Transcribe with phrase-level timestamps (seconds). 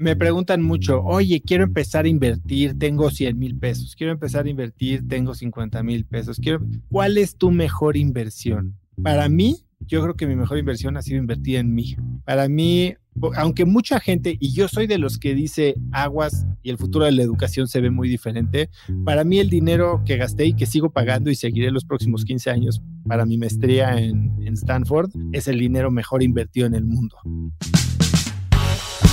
[0.00, 4.48] me preguntan mucho, oye, quiero empezar a invertir, tengo 100 mil pesos, quiero empezar a
[4.48, 6.60] invertir, tengo 50 mil pesos, quiero...
[6.88, 8.78] ¿cuál es tu mejor inversión?
[9.02, 11.96] Para mí, yo creo que mi mejor inversión ha sido invertir en mí.
[12.24, 12.94] Para mí,
[13.36, 17.12] aunque mucha gente, y yo soy de los que dice aguas y el futuro de
[17.12, 18.70] la educación se ve muy diferente,
[19.04, 22.50] para mí el dinero que gasté y que sigo pagando y seguiré los próximos 15
[22.50, 27.18] años para mi maestría en, en Stanford es el dinero mejor invertido en el mundo.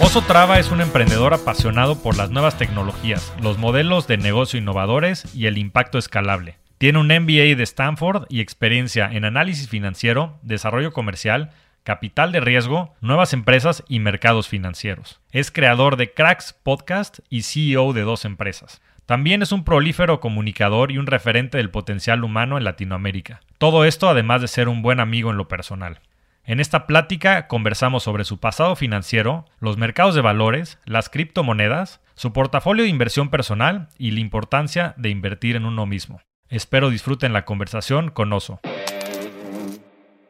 [0.00, 5.32] Oso Traba es un emprendedor apasionado por las nuevas tecnologías, los modelos de negocio innovadores
[5.36, 6.56] y el impacto escalable.
[6.78, 11.52] Tiene un MBA de Stanford y experiencia en análisis financiero, desarrollo comercial,
[11.84, 15.20] capital de riesgo, nuevas empresas y mercados financieros.
[15.30, 18.82] Es creador de Cracks Podcast y CEO de dos empresas.
[19.06, 23.42] También es un prolífero comunicador y un referente del potencial humano en Latinoamérica.
[23.58, 26.00] Todo esto además de ser un buen amigo en lo personal.
[26.46, 32.34] En esta plática conversamos sobre su pasado financiero, los mercados de valores, las criptomonedas, su
[32.34, 36.20] portafolio de inversión personal y la importancia de invertir en uno mismo.
[36.50, 38.60] Espero disfruten la conversación con Oso.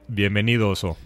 [0.06, 0.96] Bienvenido, Oso.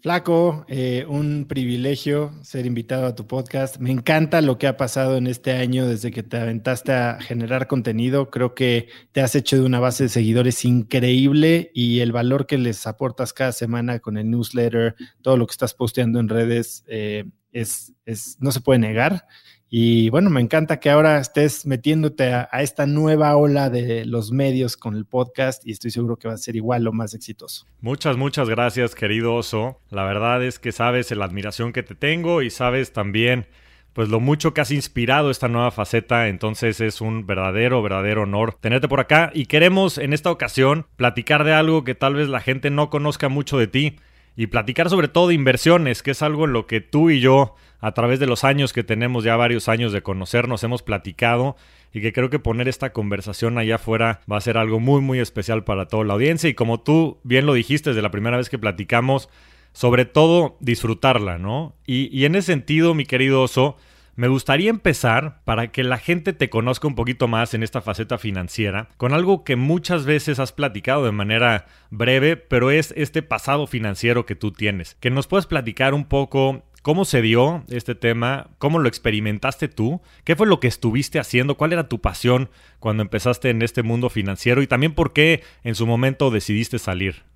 [0.00, 3.78] Flaco, eh, un privilegio ser invitado a tu podcast.
[3.78, 7.66] Me encanta lo que ha pasado en este año desde que te aventaste a generar
[7.66, 8.30] contenido.
[8.30, 12.58] Creo que te has hecho de una base de seguidores increíble y el valor que
[12.58, 17.24] les aportas cada semana con el newsletter, todo lo que estás posteando en redes, eh,
[17.50, 19.26] es, es, no se puede negar.
[19.70, 24.76] Y bueno, me encanta que ahora estés metiéndote a, esta nueva ola de los medios
[24.76, 27.66] con el podcast y estoy seguro que va a ser igual o más exitoso.
[27.80, 29.80] Muchas, muchas gracias, querido Oso.
[29.90, 33.46] La verdad es que sabes la admiración que te tengo y sabes también
[33.92, 38.54] pues lo mucho que has inspirado esta nueva faceta, entonces es un verdadero, verdadero honor
[38.54, 42.40] tenerte por acá y queremos en esta ocasión platicar de algo que tal vez la
[42.40, 43.96] gente no conozca mucho de ti
[44.38, 47.56] y platicar sobre todo de inversiones, que es algo en lo que tú y yo
[47.80, 51.56] a través de los años que tenemos ya varios años de conocernos hemos platicado
[51.92, 55.18] y que creo que poner esta conversación allá afuera va a ser algo muy muy
[55.18, 58.48] especial para toda la audiencia y como tú bien lo dijiste desde la primera vez
[58.48, 59.28] que platicamos,
[59.72, 61.74] sobre todo disfrutarla, ¿no?
[61.84, 63.76] Y, y en ese sentido, mi querido oso,
[64.18, 68.18] me gustaría empezar para que la gente te conozca un poquito más en esta faceta
[68.18, 73.68] financiera con algo que muchas veces has platicado de manera breve, pero es este pasado
[73.68, 74.96] financiero que tú tienes.
[74.98, 78.50] Que nos puedes platicar un poco ¿Cómo se dio este tema?
[78.58, 80.00] ¿Cómo lo experimentaste tú?
[80.24, 81.56] ¿Qué fue lo que estuviste haciendo?
[81.56, 82.50] ¿Cuál era tu pasión
[82.80, 84.62] cuando empezaste en este mundo financiero?
[84.62, 87.27] Y también por qué en su momento decidiste salir.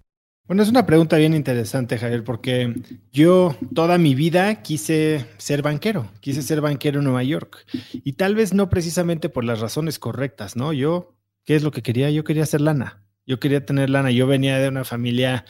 [0.46, 2.74] Bueno, es una pregunta bien interesante, Javier, porque
[3.12, 7.64] yo toda mi vida quise ser banquero, quise ser banquero en Nueva York.
[7.92, 10.72] Y tal vez no precisamente por las razones correctas, ¿no?
[10.72, 11.14] Yo,
[11.44, 12.10] ¿qué es lo que quería?
[12.10, 13.04] Yo quería hacer lana.
[13.24, 14.10] Yo quería tener lana.
[14.10, 15.44] Yo venía de una familia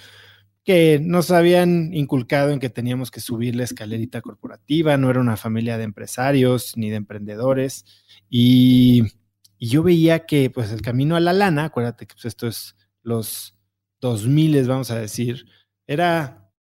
[0.65, 5.37] que nos habían inculcado en que teníamos que subir la escalerita corporativa, no era una
[5.37, 7.85] familia de empresarios ni de emprendedores.
[8.29, 9.05] Y,
[9.59, 13.55] yo veía que pues el camino a la lana, acuérdate que pues, esto es los
[14.03, 15.47] 2000, vamos a decir,
[15.87, 16.51] era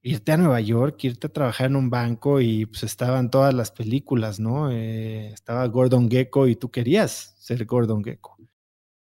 [0.00, 3.70] irte a Nueva York, irte a trabajar en un banco y pues estaban todas las
[3.70, 4.70] películas, ¿no?
[4.70, 8.36] Eh, estaba Gordon Gecko y tú querías ser Gordon Gecko.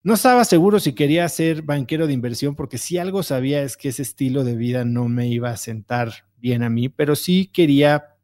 [0.03, 3.89] No estaba seguro si quería ser banquero de inversión porque si algo sabía es que
[3.89, 8.17] ese estilo de vida no me iba a sentar bien a mí, pero sí quería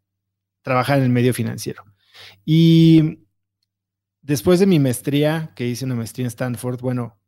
[0.63, 1.83] trabajar en el medio financiero.
[2.45, 3.25] Y
[4.21, 7.20] después de mi maestría, que hice una maestría en Stanford, bueno,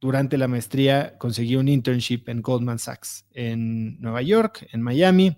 [0.00, 5.36] durante la maestría conseguí un internship en Goldman Sachs en Nueva York, en Miami,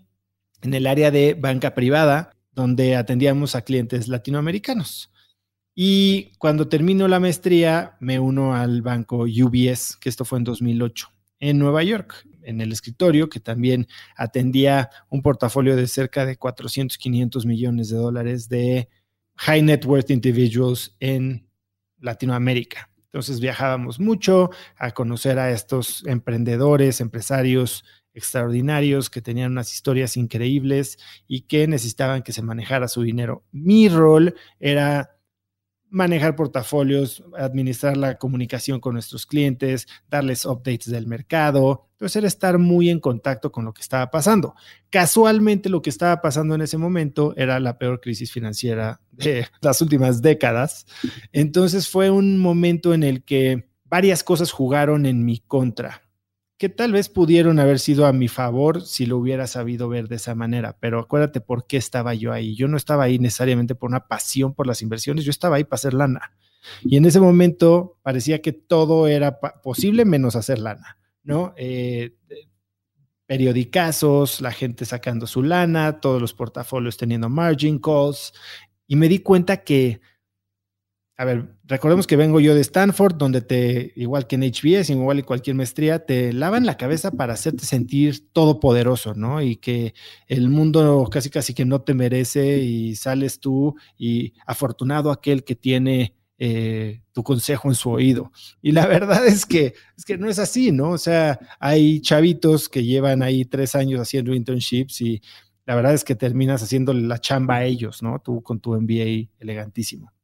[0.62, 5.11] en el área de banca privada, donde atendíamos a clientes latinoamericanos.
[5.75, 11.08] Y cuando termino la maestría, me uno al banco UBS, que esto fue en 2008,
[11.38, 13.87] en Nueva York, en el escritorio, que también
[14.17, 18.88] atendía un portafolio de cerca de 400, 500 millones de dólares de
[19.37, 21.49] high net worth individuals en
[21.99, 22.89] Latinoamérica.
[23.12, 27.85] Entonces viajábamos mucho a conocer a estos emprendedores, empresarios
[28.15, 33.45] extraordinarios que tenían unas historias increíbles y que necesitaban que se manejara su dinero.
[33.53, 35.19] Mi rol era
[35.90, 41.88] manejar portafolios, administrar la comunicación con nuestros clientes, darles updates del mercado.
[41.92, 44.54] Entonces era estar muy en contacto con lo que estaba pasando.
[44.88, 49.82] Casualmente lo que estaba pasando en ese momento era la peor crisis financiera de las
[49.82, 50.87] últimas décadas.
[51.32, 56.02] Entonces fue un momento en el que varias cosas jugaron en mi contra
[56.61, 60.17] que tal vez pudieron haber sido a mi favor si lo hubiera sabido ver de
[60.17, 62.55] esa manera, pero acuérdate por qué estaba yo ahí.
[62.55, 65.77] Yo no estaba ahí necesariamente por una pasión por las inversiones, yo estaba ahí para
[65.77, 66.33] hacer lana.
[66.83, 71.55] Y en ese momento parecía que todo era posible menos hacer lana, ¿no?
[71.57, 72.15] Eh,
[73.25, 78.35] periodicazos, la gente sacando su lana, todos los portafolios teniendo margin calls,
[78.87, 80.03] y me di cuenta que
[81.20, 85.19] a ver, recordemos que vengo yo de Stanford, donde te, igual que en HBS, igual
[85.19, 89.43] en cualquier maestría, te lavan la cabeza para hacerte sentir todopoderoso, ¿no?
[89.43, 89.93] Y que
[90.28, 95.55] el mundo casi casi que no te merece y sales tú y afortunado aquel que
[95.55, 98.32] tiene eh, tu consejo en su oído.
[98.62, 100.93] Y la verdad es que, es que no es así, ¿no?
[100.93, 105.20] O sea, hay chavitos que llevan ahí tres años haciendo internships y
[105.66, 108.23] la verdad es que terminas haciendo la chamba a ellos, ¿no?
[108.25, 110.14] Tú con tu MBA elegantísimo.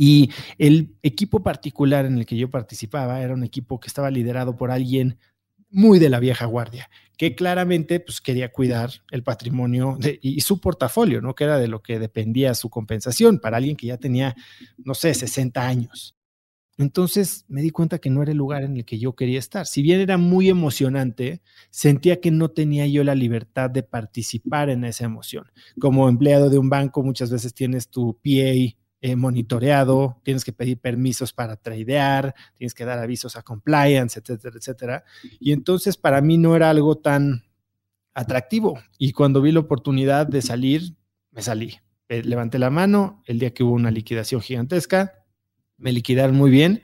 [0.00, 4.56] Y el equipo particular en el que yo participaba era un equipo que estaba liderado
[4.56, 5.18] por alguien
[5.70, 11.20] muy de la vieja guardia, que claramente pues, quería cuidar el patrimonio y, su portafolio,
[11.20, 11.34] ¿no?
[11.34, 14.36] que era de lo que dependía su compensación para alguien que ya tenía,
[14.78, 16.14] no sé, 60 años.
[16.78, 19.66] Entonces me di cuenta que no era el lugar en el que yo quería estar.
[19.66, 24.84] Si bien era muy emocionante, sentía que no tenía yo la libertad de participar en
[24.84, 25.50] esa emoción.
[25.80, 30.78] Como empleado de un banco, muchas veces tienes tu PA eh, monitoreado, tienes que pedir
[30.78, 35.04] permisos para tradear, tienes que dar avisos a compliance, etcétera, etcétera.
[35.38, 37.44] Y entonces para mí no era algo tan
[38.14, 38.80] atractivo.
[38.98, 40.96] Y cuando vi la oportunidad de salir,
[41.30, 41.76] me salí.
[42.08, 45.24] Eh, levanté la mano el día que hubo una liquidación gigantesca,
[45.76, 46.82] me liquidaron muy bien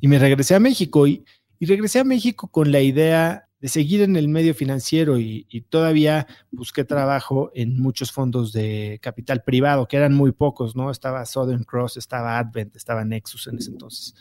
[0.00, 1.06] y me regresé a México.
[1.06, 1.24] Y,
[1.58, 6.28] y regresé a México con la idea de seguir en el medio financiero y, todavía
[6.52, 10.88] busqué trabajo en muchos fondos de capital privado, que eran muy pocos, ¿no?
[10.88, 14.14] Estaba Southern Cross, estaba Advent, estaba Nexus en ese entonces.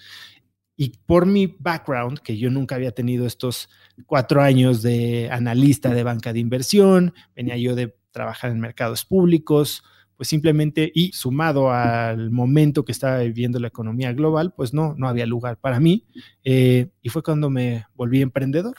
[0.75, 3.69] Y por mi background, que yo nunca había tenido estos
[4.07, 9.83] cuatro años de analista de banca de inversión, venía yo de trabajar en mercados públicos,
[10.18, 15.07] pues simplemente, y sumado al momento que estaba viviendo la economía global, pues no, no
[15.07, 16.07] había lugar para mí.
[16.44, 18.75] Eh, y fue cuando me volví emprendedor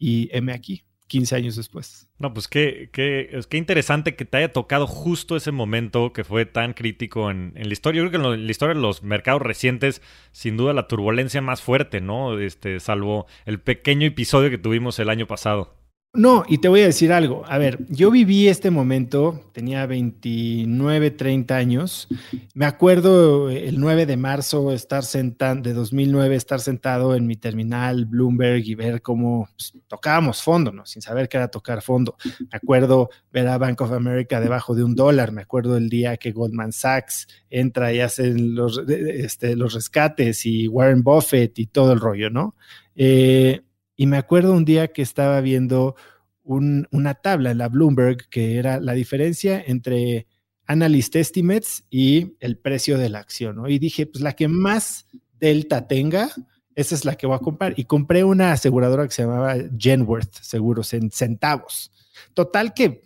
[0.00, 0.82] y M aquí.
[1.10, 2.08] 15 años después.
[2.18, 6.46] No, pues qué, qué, qué interesante que te haya tocado justo ese momento que fue
[6.46, 8.00] tan crítico en, en la historia.
[8.00, 11.62] Yo creo que en, la historia de los mercados recientes, sin duda la turbulencia más
[11.62, 12.38] fuerte, ¿no?
[12.38, 15.79] Este, salvo el pequeño episodio que tuvimos el año pasado.
[16.12, 17.44] No, y te voy a decir algo.
[17.46, 22.08] A ver, yo viví este momento, tenía 29, 30 años.
[22.52, 28.06] Me acuerdo el 9 de marzo estar sentado, de 2009, estar sentado en mi terminal
[28.06, 30.84] Bloomberg y ver cómo pues, tocábamos fondo, ¿no?
[30.84, 32.16] Sin saber qué era tocar fondo.
[32.40, 35.30] Me acuerdo ver a Bank of America debajo de un dólar.
[35.30, 40.66] Me acuerdo el día que Goldman Sachs entra y hace los, este, los rescates y
[40.66, 42.56] Warren Buffett y todo el rollo, ¿no?
[42.96, 43.60] Eh,
[44.00, 45.94] y me acuerdo un día que estaba viendo
[46.42, 50.26] una tabla en la Bloomberg que era la diferencia entre
[50.64, 53.56] Analyst Estimates y el precio de la acción.
[53.56, 53.68] ¿no?
[53.68, 55.06] Y dije, pues la que más
[55.38, 56.30] delta tenga,
[56.74, 57.74] esa es la que voy a comprar.
[57.76, 61.92] Y compré una aseguradora que se llamaba Genworth, seguros en centavos.
[62.32, 63.02] Total que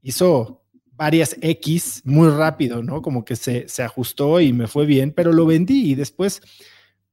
[0.00, 3.02] hizo varias X muy rápido, ¿no?
[3.02, 6.40] Como que se, se ajustó y me fue bien, pero lo vendí y después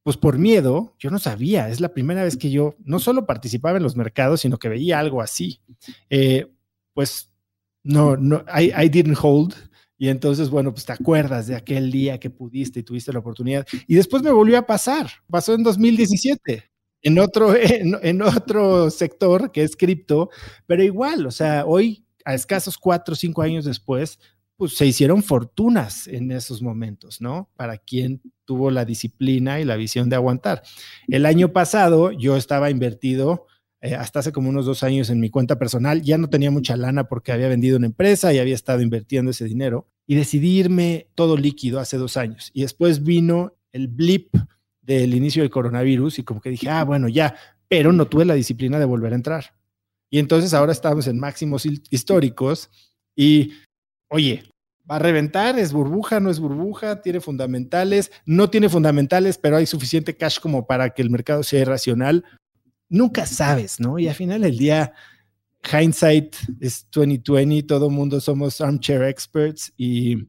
[0.05, 3.77] pues por miedo, yo no sabía, es la primera vez que yo no solo participaba
[3.77, 5.61] en los mercados, sino que veía algo así.
[6.11, 6.45] Eh,
[6.93, 7.31] pues
[7.81, 9.55] no, no, I, didn't hold.
[9.97, 13.65] Y entonces, bueno, pues te acuerdas de aquel día que pudiste y tuviste la oportunidad.
[13.87, 16.69] Y después me volvió a pasar, pasó en 2017.
[17.01, 20.29] En otro, en otro sector que es cripto,
[20.67, 24.19] pero igual, o sea, hoy, a escasos cuatro o cinco años después,
[24.57, 27.49] pues se hicieron fortunas en esos momentos, ¿no?
[27.55, 30.63] Para quien tuvo la disciplina y la visión de aguantar.
[31.07, 33.47] El año pasado yo estaba invertido
[33.81, 36.75] eh, hasta hace como unos dos años en mi cuenta personal, ya no tenía mucha
[36.75, 41.07] lana porque había vendido una empresa y había estado invirtiendo ese dinero y decidí irme
[41.13, 42.49] todo líquido hace dos años.
[42.53, 44.35] Y después vino el blip
[44.81, 47.35] del inicio del coronavirus y como que dije, ah, bueno, ya,
[47.67, 49.55] pero no tuve la disciplina de volver a entrar.
[50.09, 52.69] Y entonces ahora estamos en máximos históricos
[53.15, 53.51] y
[54.09, 54.43] oye,
[54.89, 59.65] va a reventar, es burbuja, no es burbuja, tiene fundamentales, no tiene fundamentales, pero hay
[59.65, 62.23] suficiente cash como para que el mercado sea irracional.
[62.87, 63.97] Nunca sabes, ¿no?
[63.97, 64.93] Y al final del día,
[65.71, 70.27] hindsight es 2020, todo mundo somos armchair experts y,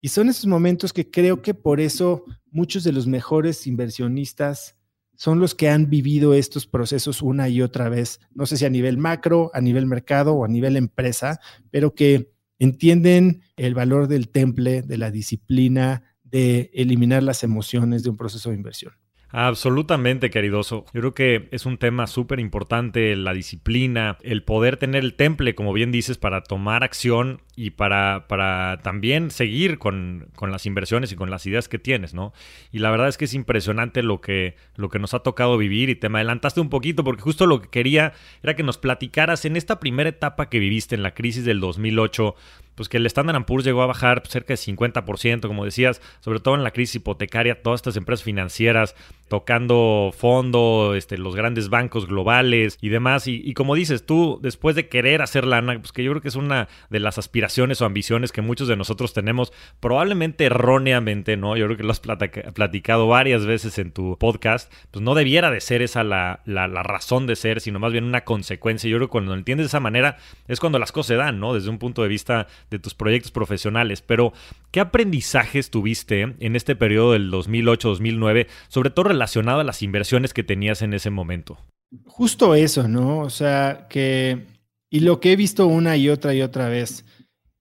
[0.00, 4.76] y son esos momentos que creo que por eso muchos de los mejores inversionistas
[5.16, 8.70] son los que han vivido estos procesos una y otra vez, no sé si a
[8.70, 11.38] nivel macro, a nivel mercado o a nivel empresa,
[11.70, 12.32] pero que
[12.64, 18.50] entienden el valor del temple, de la disciplina, de eliminar las emociones de un proceso
[18.50, 18.94] de inversión.
[19.34, 20.84] Absolutamente, queridoso.
[20.92, 25.54] Yo creo que es un tema súper importante, la disciplina, el poder tener el temple,
[25.54, 31.16] como bien dices, para tomar acción y para, para también seguir con, las inversiones y
[31.16, 32.34] con las ideas que tienes, ¿no?
[32.72, 35.88] Y la verdad es que es impresionante lo que, lo que nos ha tocado vivir
[35.88, 38.12] y te me adelantaste un poquito porque justo lo que quería
[38.42, 42.34] era que nos platicaras en esta primera etapa que viviste en la crisis del 2008,
[42.74, 46.54] pues que el Standard Poor's llegó a bajar cerca de 50%, como decías, sobre todo
[46.54, 48.94] en la crisis hipotecaria, todas estas empresas financieras
[49.32, 53.26] tocando fondo, este, los grandes bancos globales y demás.
[53.26, 56.36] Y, como dices, tú, después de querer hacer lana, pues que yo creo que es
[56.36, 61.56] una de las aspiraciones o ambiciones que muchos de nosotros tenemos, probablemente erróneamente, ¿no?
[61.56, 65.62] Yo creo que lo has platicado varias veces en tu podcast, pues no debiera de
[65.62, 68.90] ser esa la, la, la razón de ser, sino más bien una consecuencia.
[68.90, 71.40] Yo creo que cuando lo entiendes de esa manera es cuando las cosas se dan,
[71.40, 71.54] ¿no?
[71.54, 74.02] Desde un punto de vista de tus proyectos profesionales.
[74.02, 74.34] Pero,
[74.72, 80.42] ¿qué aprendizajes tuviste en este periodo del 2008-2009, sobre todo relacionado a las inversiones que
[80.42, 81.58] tenías en ese momento?
[82.06, 83.20] Justo eso, ¿no?
[83.20, 84.46] O sea, que...
[84.90, 87.04] Y lo que he visto una y otra y otra vez.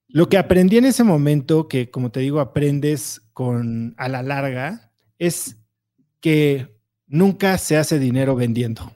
[0.07, 4.91] Lo que aprendí en ese momento, que como te digo, aprendes con a la larga,
[5.17, 5.57] es
[6.19, 6.77] que
[7.07, 8.91] nunca se hace dinero vendiendo.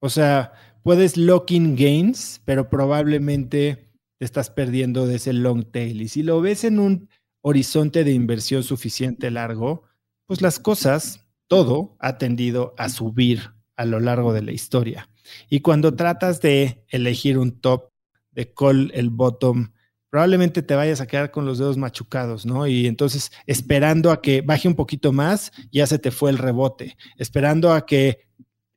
[0.00, 6.02] O sea, puedes locking gains, pero probablemente estás perdiendo de ese long tail.
[6.02, 7.08] Y si lo ves en un
[7.40, 9.82] horizonte de inversión suficiente largo,
[10.26, 11.21] pues las cosas,
[11.52, 15.10] todo ha tendido a subir a lo largo de la historia.
[15.50, 17.90] Y cuando tratas de elegir un top,
[18.30, 19.70] de call el bottom,
[20.08, 22.66] probablemente te vayas a quedar con los dedos machucados, ¿no?
[22.66, 26.96] Y entonces esperando a que baje un poquito más, ya se te fue el rebote.
[27.18, 28.20] Esperando a que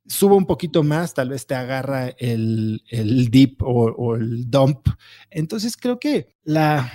[0.06, 4.90] suba un poquito más, tal vez te agarra el, el dip o, el dump.
[5.30, 6.92] Entonces creo que la,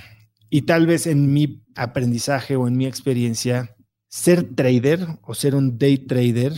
[0.50, 3.74] y tal vez en mi aprendizaje o en mi experiencia,
[4.10, 6.52] ser trader o ser un day trader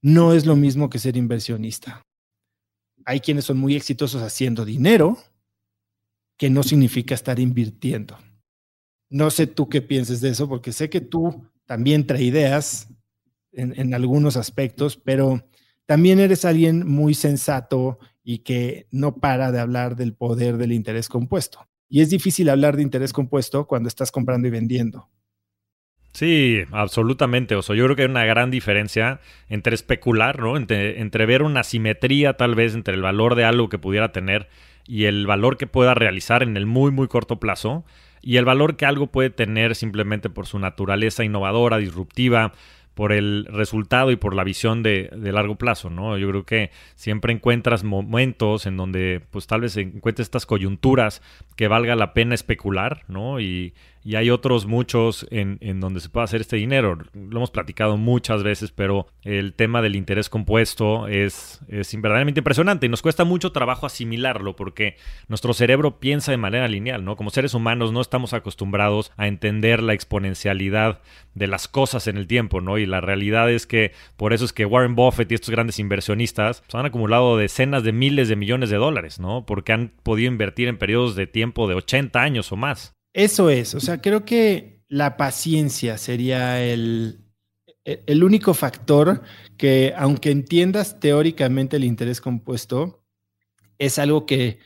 [0.00, 2.02] no es lo mismo que ser inversionista.
[3.04, 5.18] Hay quienes son muy exitosos haciendo dinero,
[6.36, 8.16] que no significa estar invirtiendo.
[9.10, 12.88] No sé tú qué pienses de eso, porque sé que tú también tradeas
[13.52, 15.44] en, en algunos aspectos, pero
[15.86, 21.08] también eres alguien muy sensato y que no para de hablar del poder del interés
[21.08, 21.66] compuesto.
[21.88, 25.08] Y es difícil hablar de interés compuesto cuando estás comprando y vendiendo.
[26.18, 27.54] Sí, absolutamente.
[27.54, 30.56] O yo creo que hay una gran diferencia entre especular, ¿no?
[30.56, 34.48] Entre, entre, ver una simetría tal vez entre el valor de algo que pudiera tener
[34.84, 37.84] y el valor que pueda realizar en el muy, muy corto plazo
[38.20, 42.52] y el valor que algo puede tener simplemente por su naturaleza innovadora, disruptiva,
[42.98, 46.18] por el resultado y por la visión de, de, largo plazo, ¿no?
[46.18, 51.22] Yo creo que siempre encuentras momentos en donde, pues tal vez encuentres estas coyunturas
[51.54, 53.38] que valga la pena especular, ¿no?
[53.38, 53.72] Y,
[54.08, 56.96] y hay otros muchos en, en, donde se puede hacer este dinero.
[57.12, 62.86] Lo hemos platicado muchas veces, pero el tema del interés compuesto es, es verdaderamente impresionante
[62.86, 64.96] y nos cuesta mucho trabajo asimilarlo porque
[65.28, 67.16] nuestro cerebro piensa de manera lineal, ¿no?
[67.16, 71.02] Como seres humanos no estamos acostumbrados a entender la exponencialidad
[71.34, 72.78] de las cosas en el tiempo, ¿no?
[72.78, 76.64] Y la realidad es que por eso es que Warren Buffett y estos grandes inversionistas
[76.72, 79.44] han acumulado decenas de miles de millones de dólares, ¿no?
[79.44, 82.94] Porque han podido invertir en periodos de tiempo de 80 años o más.
[83.18, 87.18] Eso es, o sea, creo que la paciencia sería el,
[87.84, 89.22] el único factor
[89.56, 93.04] que, aunque entiendas teóricamente el interés compuesto,
[93.76, 94.60] es algo que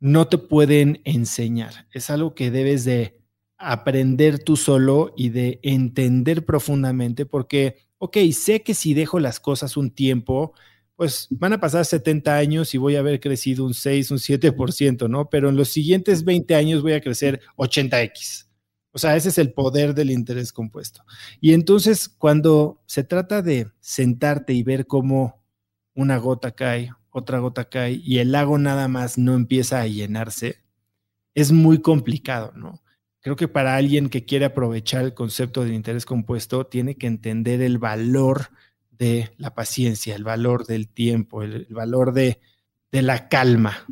[0.00, 3.20] no te pueden enseñar, es algo que debes de
[3.58, 9.76] aprender tú solo y de entender profundamente, porque, ok, sé que si dejo las cosas
[9.76, 10.54] un tiempo,
[10.98, 15.08] pues van a pasar 70 años y voy a haber crecido un 6, un 7%,
[15.08, 15.30] ¿no?
[15.30, 18.48] Pero en los siguientes 20 años voy a crecer 80x.
[18.90, 21.04] O sea, ese es el poder del interés compuesto.
[21.40, 25.40] Y entonces, cuando se trata de sentarte y ver cómo
[25.94, 30.64] una gota cae, otra gota cae y el lago nada más no empieza a llenarse,
[31.32, 32.82] es muy complicado, ¿no?
[33.20, 37.62] Creo que para alguien que quiere aprovechar el concepto del interés compuesto, tiene que entender
[37.62, 38.48] el valor
[38.98, 42.40] de la paciencia, el valor del tiempo, el, valor de,
[42.90, 43.84] de la calma.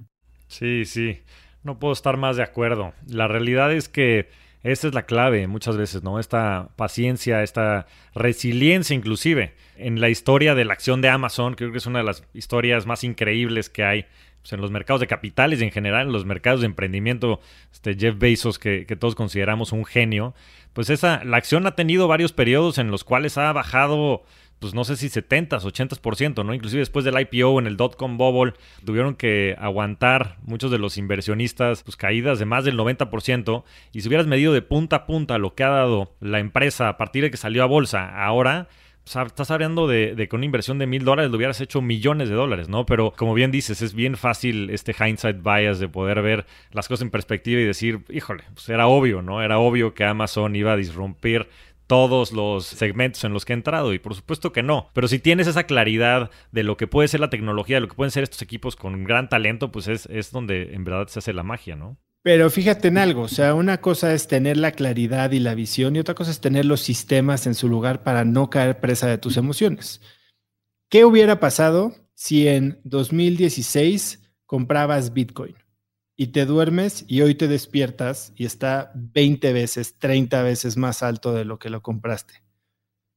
[0.48, 1.20] Sí, sí,
[1.62, 2.92] no puedo estar más de acuerdo.
[3.08, 4.28] La realidad es que
[4.62, 6.18] esa es la clave muchas veces, ¿no?
[6.18, 9.54] Esta paciencia, esta resiliencia inclusive.
[9.76, 12.84] En la historia de la acción de Amazon, creo que es una de las historias
[12.84, 14.06] más increíbles que hay
[14.46, 17.40] pues, en los mercados de capitales y en general en los mercados de emprendimiento,
[17.72, 20.34] este Jeff Bezos, que, que, todos consideramos un genio,
[20.72, 24.24] pues esa, la acción ha tenido varios periodos en los cuales ha bajado
[24.58, 26.54] pues no sé si 70, 80%, ¿no?
[26.54, 31.82] Inclusive después del IPO en el dot-com bubble tuvieron que aguantar muchos de los inversionistas
[31.82, 35.54] pues caídas de más del 90% y si hubieras medido de punta a punta lo
[35.54, 38.68] que ha dado la empresa a partir de que salió a bolsa ahora,
[39.06, 42.34] pues, estás hablando de, que una inversión de mil dólares lo hubieras hecho millones de
[42.34, 42.86] dólares, ¿no?
[42.86, 47.02] Pero como bien dices, es bien fácil este hindsight bias de poder ver las cosas
[47.02, 49.42] en perspectiva y decir, híjole, pues era obvio, ¿no?
[49.42, 51.48] Era obvio que Amazon iba a disrumpir
[51.86, 55.18] todos los segmentos en los que he entrado y por supuesto que no, pero si
[55.18, 58.22] tienes esa claridad de lo que puede ser la tecnología, de lo que pueden ser
[58.22, 61.76] estos equipos con gran talento, pues es, es donde en verdad se hace la magia,
[61.76, 61.96] ¿no?
[62.22, 65.94] Pero fíjate en algo, o sea, una cosa es tener la claridad y la visión
[65.94, 69.18] y otra cosa es tener los sistemas en su lugar para no caer presa de
[69.18, 70.00] tus emociones.
[70.88, 75.54] ¿Qué hubiera pasado si en 2016 comprabas Bitcoin?
[76.16, 81.34] Y te duermes y hoy te despiertas y está 20 veces, 30 veces más alto
[81.34, 82.42] de lo que lo compraste.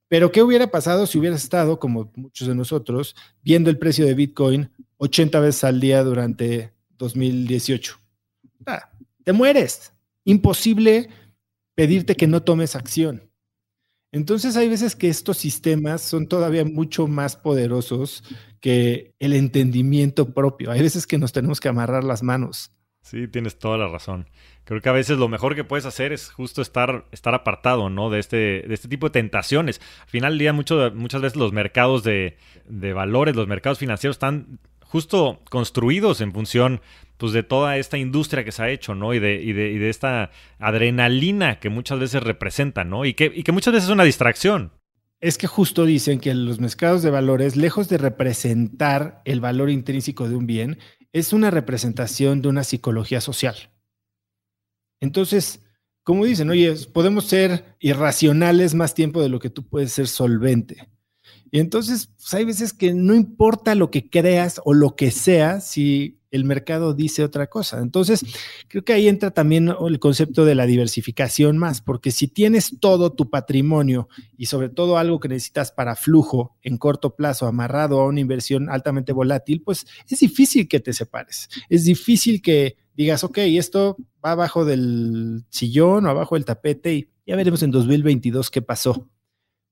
[0.10, 4.16] Pero ¿qué hubiera pasado si hubieras estado, como muchos de nosotros, viendo el precio de
[4.16, 7.98] Bitcoin 80 veces al día durante 2018?
[8.66, 8.90] Ah,
[9.24, 9.94] te mueres.
[10.26, 11.10] Imposible
[11.76, 13.30] pedirte que no tomes acción.
[14.12, 18.24] Entonces hay veces que estos sistemas son todavía mucho más poderosos
[18.60, 20.72] que el entendimiento propio.
[20.72, 22.72] Hay veces que nos tenemos que amarrar las manos.
[23.02, 24.30] Sí, tienes toda la razón.
[24.66, 28.10] Creo que a veces lo mejor que puedes hacer es justo estar, estar apartado, ¿no?
[28.10, 29.82] De este, de este tipo de tentaciones.
[30.02, 32.38] Al final día, muchas veces los mercados de,
[32.68, 36.82] de, valores, los mercados financieros están justo construidos en función
[37.18, 39.14] pues, de toda esta industria que se ha hecho, ¿no?
[39.14, 40.30] Y de, y de, y de esta
[40.60, 43.06] adrenalina que muchas veces representa, ¿no?
[43.06, 44.74] Y que, y que muchas veces es una distracción.
[45.22, 50.30] Es que justo dicen que los mercados de valores, lejos de representar el valor intrínseco
[50.30, 50.78] de un bien,
[51.14, 53.72] es una representación de una psicología social.
[55.02, 55.62] Entonces,
[56.04, 60.90] como dicen, oye, podemos ser irracionales más tiempo de lo que tú puedes ser solvente.
[61.52, 65.62] Y entonces, pues, hay veces que no importa lo que creas o lo que sea,
[65.62, 67.80] si el mercado dice otra cosa.
[67.80, 68.24] Entonces,
[68.68, 73.12] creo que ahí entra también el concepto de la diversificación más, porque si tienes todo
[73.12, 78.08] tu patrimonio y sobre todo algo que necesitas para flujo en corto plazo amarrado a
[78.08, 81.50] una inversión altamente volátil, pues es difícil que te separes.
[81.70, 87.10] Es difícil que digas, ok, esto va abajo del sillón o abajo del tapete y
[87.26, 89.10] ya veremos en 2022 qué pasó.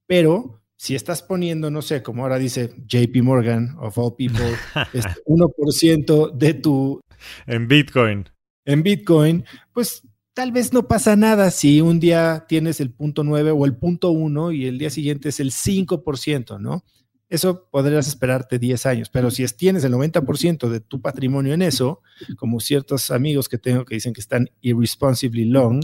[0.06, 4.46] Pero si estás poniendo, no sé, como ahora dice JP Morgan, of all people,
[5.26, 7.02] 1% de tu...
[7.48, 8.30] En Bitcoin.
[8.63, 13.52] En Bitcoin, pues tal vez no pasa nada si un día tienes el punto 9
[13.52, 16.84] o el punto 1 y el día siguiente es el 5%, ¿no?
[17.30, 22.02] Eso podrías esperarte 10 años, pero si tienes el 90% de tu patrimonio en eso,
[22.38, 25.84] como ciertos amigos que tengo que dicen que están irresponsibly long,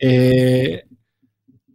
[0.00, 0.82] eh,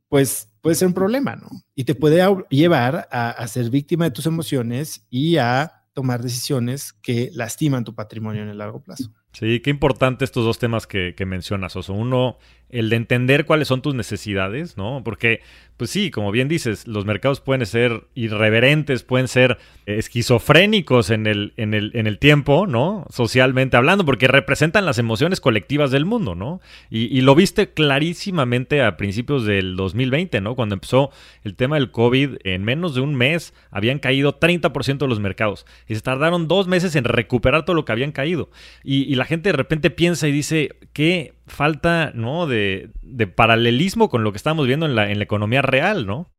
[0.09, 1.47] pues puede ser un problema, ¿no?
[1.75, 7.31] Y te puede llevar a, ser víctima de tus emociones y a tomar decisiones que
[7.33, 9.13] lastiman tu patrimonio en el largo plazo.
[9.31, 11.93] Sí, qué importante estos dos temas que, mencionas, Oso.
[11.93, 12.37] Uno,
[12.69, 15.01] el de entender cuáles son tus necesidades, ¿no?
[15.03, 15.41] Porque
[15.77, 21.53] pues sí, como bien dices, los mercados pueden ser irreverentes, pueden ser esquizofrénicos en el,
[21.55, 23.05] en el, en el tiempo, ¿no?
[23.11, 26.61] Socialmente hablando, porque representan las emociones colectivas del mundo, ¿no?
[26.89, 30.55] Y, lo viste clarísimamente a principios del 2020, ¿no?
[30.55, 31.11] Cuando empezó
[31.43, 35.67] el tema del COVID, en menos de un mes habían caído 30% de los mercados
[35.87, 38.49] y se tardaron dos meses en recuperar todo lo que habían caído.
[38.83, 42.47] Y, y la gente de repente piensa y dice, ¿qué falta, ¿no?
[42.47, 46.31] De, de paralelismo con lo que estamos viendo en la, en la economía real, ¿no?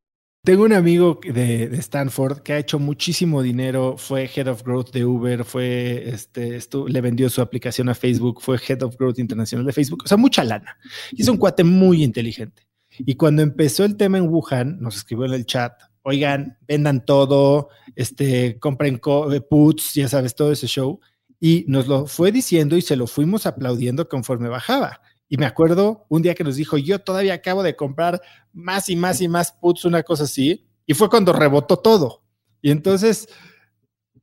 [0.45, 5.05] Tengo un amigo de, Stanford que ha hecho muchísimo dinero, fue Head of Growth de
[5.05, 9.73] Uber, fue, este, le vendió su aplicación a Facebook, fue Head of Growth Internacional de
[9.73, 10.79] Facebook, o sea, mucha lana.
[11.13, 12.67] Y es un cuate muy inteligente.
[13.01, 17.69] Y cuando empezó el tema en Wuhan, nos escribió en el chat, oigan, vendan todo,
[17.95, 19.01] este, compren
[19.51, 21.01] puts, ya sabes, todo ese show.
[21.41, 25.01] Y nos lo fue diciendo y se lo fuimos aplaudiendo conforme bajaba.
[25.29, 28.21] Y me acuerdo un día que nos dijo, yo todavía acabo de comprar
[28.53, 30.67] más y más y más puts, una cosa así.
[30.87, 32.25] Y fue cuando rebotó todo.
[32.63, 33.29] Y entonces,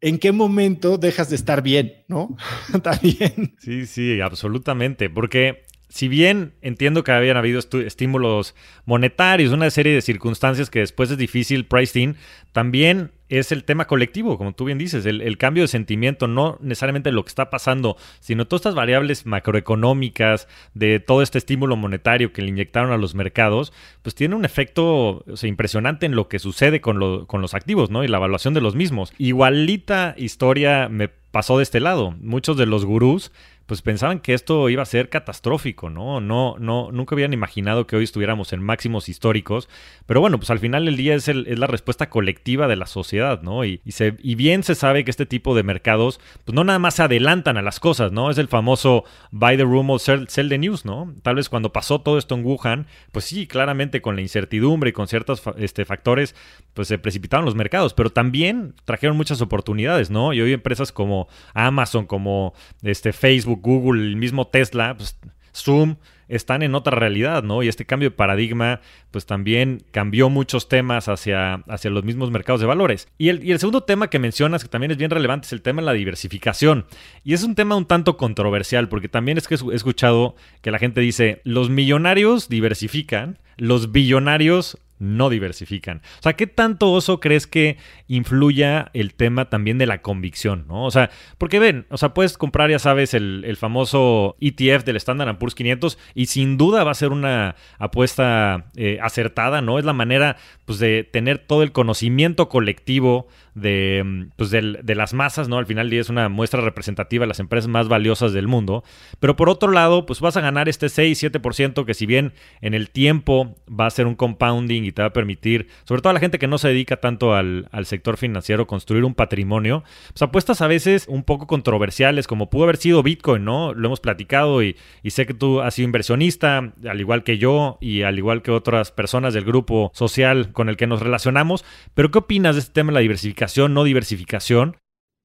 [0.02, 2.06] ¿en qué momento dejas de estar bien?
[2.08, 2.36] ¿No?
[2.84, 3.56] También.
[3.60, 5.10] Sí, sí, absolutamente.
[5.10, 11.12] Porque si bien entiendo que habían habido estímulos monetarios, una serie de circunstancias que después
[11.12, 12.16] es difícil price in,
[12.52, 17.12] también es el tema colectivo, como tú bien dices, el, cambio de sentimiento, no necesariamente
[17.12, 22.42] lo que está pasando, sino todas estas variables macroeconómicas de todo este estímulo monetario que
[22.42, 27.26] le inyectaron a los mercados, pues tiene un efecto impresionante en lo que sucede con,
[27.26, 28.04] con los activos, ¿no?
[28.04, 29.12] Y la evaluación de los mismos.
[29.18, 32.12] Igualita historia me pasó de este lado.
[32.22, 33.32] Muchos de los gurús
[33.66, 36.22] pues pensaban que esto iba a ser catastrófico, ¿no?
[36.22, 39.70] No, no, nunca habían imaginado que hoy estuviéramos en máximos históricos,
[40.06, 42.86] pero bueno, pues al final del día es, el, es la respuesta colectiva de la
[42.86, 43.66] sociedad, ¿no?
[43.66, 46.96] Y, se, y bien se sabe que este tipo de mercados, pues no nada más
[46.96, 48.30] se adelantan a las cosas, ¿no?
[48.30, 51.14] Es el famoso buy the rumor, sell, the news, ¿no?
[51.24, 54.94] Tal vez cuando pasó todo esto en Wuhan, pues sí, claramente con la incertidumbre y
[54.94, 56.36] con ciertos este, factores,
[56.76, 60.34] pues se precipitaron los mercados, pero también trajeron muchas oportunidades, ¿no?
[60.34, 65.20] Y hoy empresas como Amazon, como este, Facebook, Google, el mismo Tesla, pues,
[65.56, 67.64] Zoom, están en otra realidad, ¿no?
[67.64, 72.62] Y este cambio de paradigma, pues también cambió muchos temas hacia, hacia los mismos mercados
[72.62, 73.08] de valores.
[73.18, 75.62] Y el, y el, segundo tema que mencionas, que también es bien relevante, es el
[75.62, 76.86] tema de la diversificación.
[77.24, 80.80] Y es un tema un tanto controversial, porque también es que he escuchado que la
[80.80, 86.02] gente dice, los millonarios diversifican, los billonarios no diversifican.
[86.20, 90.66] O sea, ¿qué tanto oso crees que influya el tema también de la convicción?
[90.68, 90.86] ¿no?
[90.86, 95.38] O sea, porque ven, o sea, puedes comprar, ya sabes, el, famoso ETF del Standard
[95.38, 99.80] Poor's 500 y sin duda va a ser una apuesta eh, acertada, ¿no?
[99.80, 105.14] Es la manera, pues, de tener todo el conocimiento colectivo de, mm, pues de, las
[105.14, 105.58] masas, ¿no?
[105.58, 108.84] Al final es una muestra representativa de las empresas más valiosas del mundo.
[109.20, 112.90] Pero por otro lado, pues vas a ganar este 6-7% que si bien en el
[112.90, 116.20] tiempo va a ser un compounding y te va a permitir, sobre todo a la
[116.20, 120.68] gente que no se dedica tanto al, sector financiero, construir un patrimonio, pues apuestas a
[120.68, 123.74] veces un poco controversiales, como pudo haber sido Bitcoin, ¿no?
[123.76, 127.78] Lo hemos platicado y, y sé que tú has sido inversionista, al igual que yo
[127.80, 131.64] y al igual que otras personas del grupo social con el que nos relacionamos.
[131.94, 133.76] Pero ¿qué opinas de este tema de la diversificación?
[133.76, 134.78] no diversificación?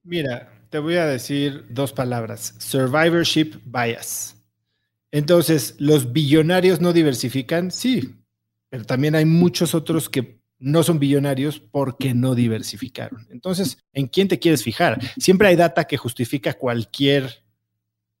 [0.03, 2.55] Mira, te voy a decir dos palabras.
[2.59, 4.37] Survivorship bias.
[5.11, 7.71] Entonces, ¿los billonarios no diversifican?
[7.71, 8.15] Sí,
[8.71, 13.27] pero también hay muchos otros que no son billonarios porque no diversificaron.
[13.29, 14.97] Entonces, ¿en quién te quieres fijar?
[15.17, 17.43] Siempre hay data que justifica cualquier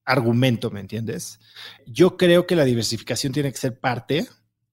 [0.03, 1.39] argumento, ¿me entiendes?
[1.85, 4.27] Yo creo que la diversificación tiene que ser parte.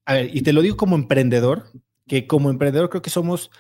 [0.05, 1.71] A ver, y te lo digo como emprendedor,
[2.09, 3.51] que como emprendedor creo que somos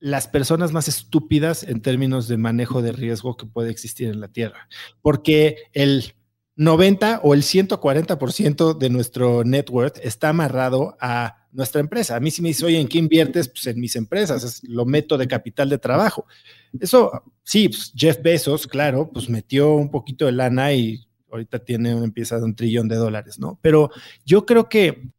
[0.00, 4.28] las personas más estúpidas en términos de manejo de riesgo que puede existir en la
[4.28, 4.68] Tierra,
[5.00, 6.14] porque el
[6.56, 12.16] 90 o el 140% de nuestro net worth está amarrado a nuestra empresa.
[12.16, 13.48] A mí si me dice, oye, ¿en qué inviertes?
[13.48, 16.26] Pues en mis empresas, es, lo meto de capital de trabajo.
[16.78, 17.10] Eso,
[17.42, 22.38] sí, pues Jeff Bezos, claro, pues metió un poquito de lana y ahorita tiene, empieza
[22.38, 23.58] de un trillón de dólares, ¿no?
[23.62, 23.90] Pero
[24.24, 25.10] yo creo que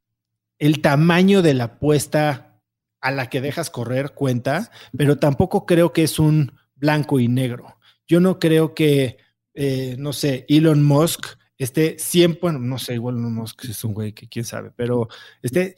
[0.58, 2.62] el tamaño de la apuesta
[3.02, 7.78] a la que dejas correr cuenta, pero tampoco creo que es un blanco y negro.
[8.08, 9.18] Yo no creo que,
[9.54, 11.26] eh, no sé, Elon Musk
[11.58, 15.08] esté 100, bueno, no sé, igual Elon Musk es un güey que quién sabe, pero
[15.42, 15.76] esté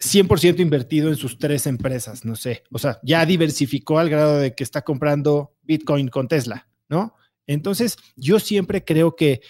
[0.00, 2.62] 100% invertido en sus tres empresas, no sé.
[2.70, 7.14] O sea, ya diversificó al grado de que está comprando Bitcoin con Tesla, ¿no?
[7.46, 9.40] Entonces, yo siempre creo que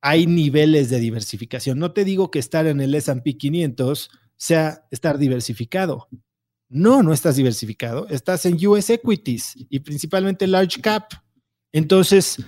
[0.00, 1.78] hay niveles de diversificación.
[1.78, 6.08] No te digo que estar en el SP 500 sea estar diversificado,
[6.68, 11.12] no, no estás diversificado, estás en US equities y principalmente large cap.
[11.72, 12.38] Entonces,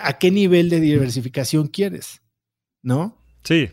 [0.00, 2.22] ¿a qué nivel de diversificación quieres?
[2.82, 3.20] ¿No?
[3.42, 3.68] Sí,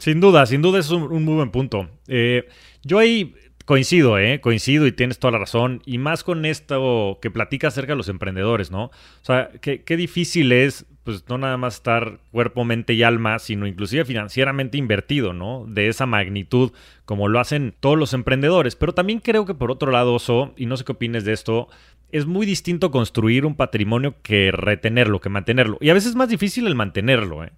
[0.00, 1.88] sin duda, sin duda es un, muy buen punto.
[2.08, 2.48] Eh,
[2.82, 3.34] yo ahí
[3.66, 4.40] coincido, ¿eh?
[4.40, 5.82] Coincido y tienes toda la razón.
[5.84, 8.84] Y más con esto que platica acerca de los emprendedores, ¿no?
[8.86, 13.66] O sea, qué, difícil es pues no nada más estar cuerpo, mente y alma, sino
[13.66, 15.66] inclusive financieramente invertido, ¿no?
[15.68, 16.72] De esa magnitud
[17.04, 18.74] como lo hacen todos los emprendedores.
[18.76, 21.68] Pero también creo que por otro lado, Oso, y no sé qué opines de esto,
[22.10, 25.78] es muy distinto construir un patrimonio que retenerlo, que mantenerlo.
[25.80, 27.52] Y a veces es más difícil el mantenerlo, ¿eh?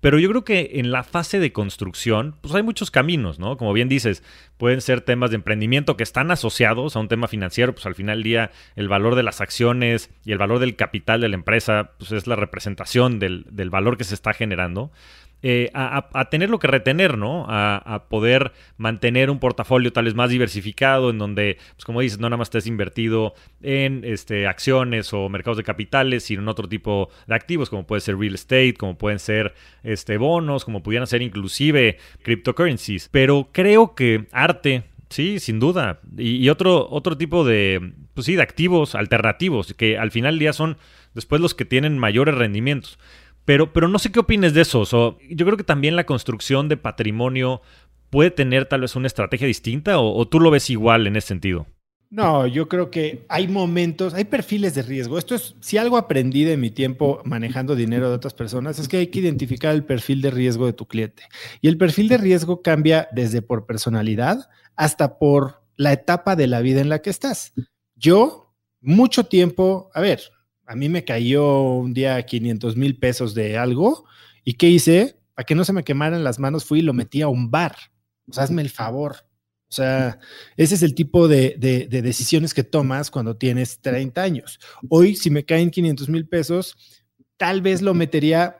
[0.00, 3.56] Pero yo creo que en la fase de construcción, pues hay muchos caminos, ¿no?
[3.56, 4.22] Como bien dices,
[4.56, 8.18] pueden ser temas de emprendimiento que están asociados a un tema financiero, pues al final
[8.18, 11.92] del día el valor de las acciones y el valor del capital de la empresa,
[11.98, 14.92] pues es la representación del, del valor que se está generando.
[15.42, 17.46] Eh, a, tener lo que retener, ¿no?
[17.48, 22.28] A, poder mantener un portafolio tal vez más diversificado, en donde, pues como dices, no
[22.28, 27.10] nada más estés invertido en este, acciones o mercados de capitales, sino en otro tipo
[27.26, 31.22] de activos, como puede ser real estate, como pueden ser este, bonos, como pudieran ser
[31.22, 33.08] inclusive cryptocurrencies.
[33.10, 36.00] Pero creo que arte, Sí, sin duda.
[36.18, 40.52] Y, otro, otro tipo de, pues sí, de activos alternativos, que al final del día
[40.52, 40.76] son
[41.14, 42.98] después los que tienen mayores rendimientos.
[43.48, 44.84] Pero, pero no sé qué opines de eso.
[45.30, 47.62] yo creo que también la construcción de patrimonio
[48.10, 51.66] puede tener tal vez una estrategia distinta o, tú lo ves igual en ese sentido.
[52.10, 55.16] No, yo creo que hay momentos, hay perfiles de riesgo.
[55.16, 58.98] Esto es, si algo aprendí de mi tiempo manejando dinero de otras personas, es que
[58.98, 61.22] hay que identificar el perfil de riesgo de tu cliente.
[61.62, 66.60] Y el perfil de riesgo cambia desde por personalidad hasta por la etapa de la
[66.60, 67.54] vida en la que estás.
[67.96, 70.20] Yo, mucho tiempo, a ver,
[70.68, 74.04] a mí me cayó un día 500 mil pesos de algo
[74.44, 75.18] y ¿qué hice?
[75.34, 77.74] Para que no se me quemaran las manos, fui y lo metí a un bar.
[78.36, 79.16] Hazme el favor.
[79.70, 80.18] O sea,
[80.58, 81.56] ese es el tipo de,
[81.88, 84.60] decisiones que tomas cuando tienes 30 años.
[84.90, 86.76] Hoy, si me caen 500 mil pesos,
[87.38, 88.56] tal vez lo metería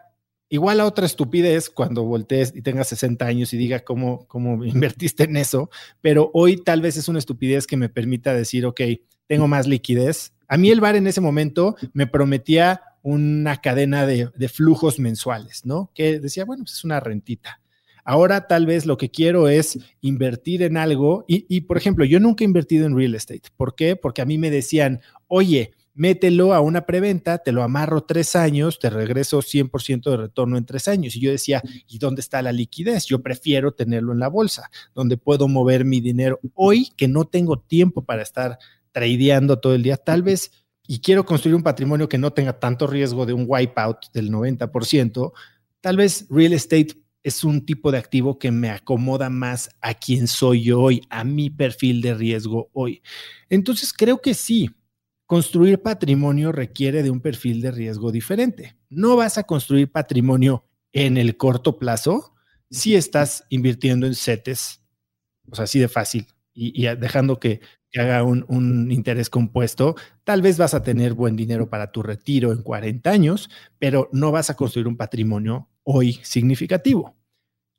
[0.49, 5.25] igual a otra estupidez cuando voltees y tengas 60 años y diga cómo, cómo invertiste
[5.25, 5.69] en eso,
[6.01, 8.81] pero hoy tal vez es una estupidez que me permita decir, ok,
[9.27, 10.33] tengo más liquidez.
[10.49, 15.65] A mí el bar en ese momento me prometía una cadena de, de flujos mensuales,
[15.65, 15.91] ¿no?
[15.95, 17.61] Que decía, bueno, pues es una rentita.
[18.09, 22.43] Ahora tal vez lo que quiero es invertir en algo y, por ejemplo, yo nunca
[22.43, 23.43] he invertido en real estate.
[23.55, 23.97] ¿Por qué?
[23.97, 28.79] Porque a mí me decían, oye, mételo a una preventa, te lo amarro tres años,
[28.79, 31.17] te regreso 100% de retorno en tres años.
[31.17, 33.05] Y yo decía, ¿y dónde está la liquidez?
[33.05, 36.41] Yo prefiero tenerlo en la bolsa, donde puedo mover mi dinero.
[36.55, 38.59] Hoy que no tengo tiempo para estar
[38.93, 40.53] tradeando todo el día, tal vez,
[40.87, 45.33] y quiero construir un patrimonio que no tenga tanto riesgo de un wipeout del 90%,
[45.81, 50.27] tal vez real estate es un tipo de activo que me acomoda más a quien
[50.27, 53.03] soy yo hoy, a mi perfil de riesgo hoy.
[53.49, 54.71] Entonces, creo que sí,
[55.27, 58.77] construir patrimonio requiere de un perfil de riesgo diferente.
[58.89, 62.35] No vas a construir patrimonio en el corto plazo
[62.71, 64.81] si estás invirtiendo en CETES,
[65.51, 70.43] o sea, así de fácil, y, dejando que, que haga un, un, interés compuesto, tal
[70.43, 74.51] vez vas a tener buen dinero para tu retiro en 40 años, pero no vas
[74.51, 77.18] a construir un patrimonio hoy significativo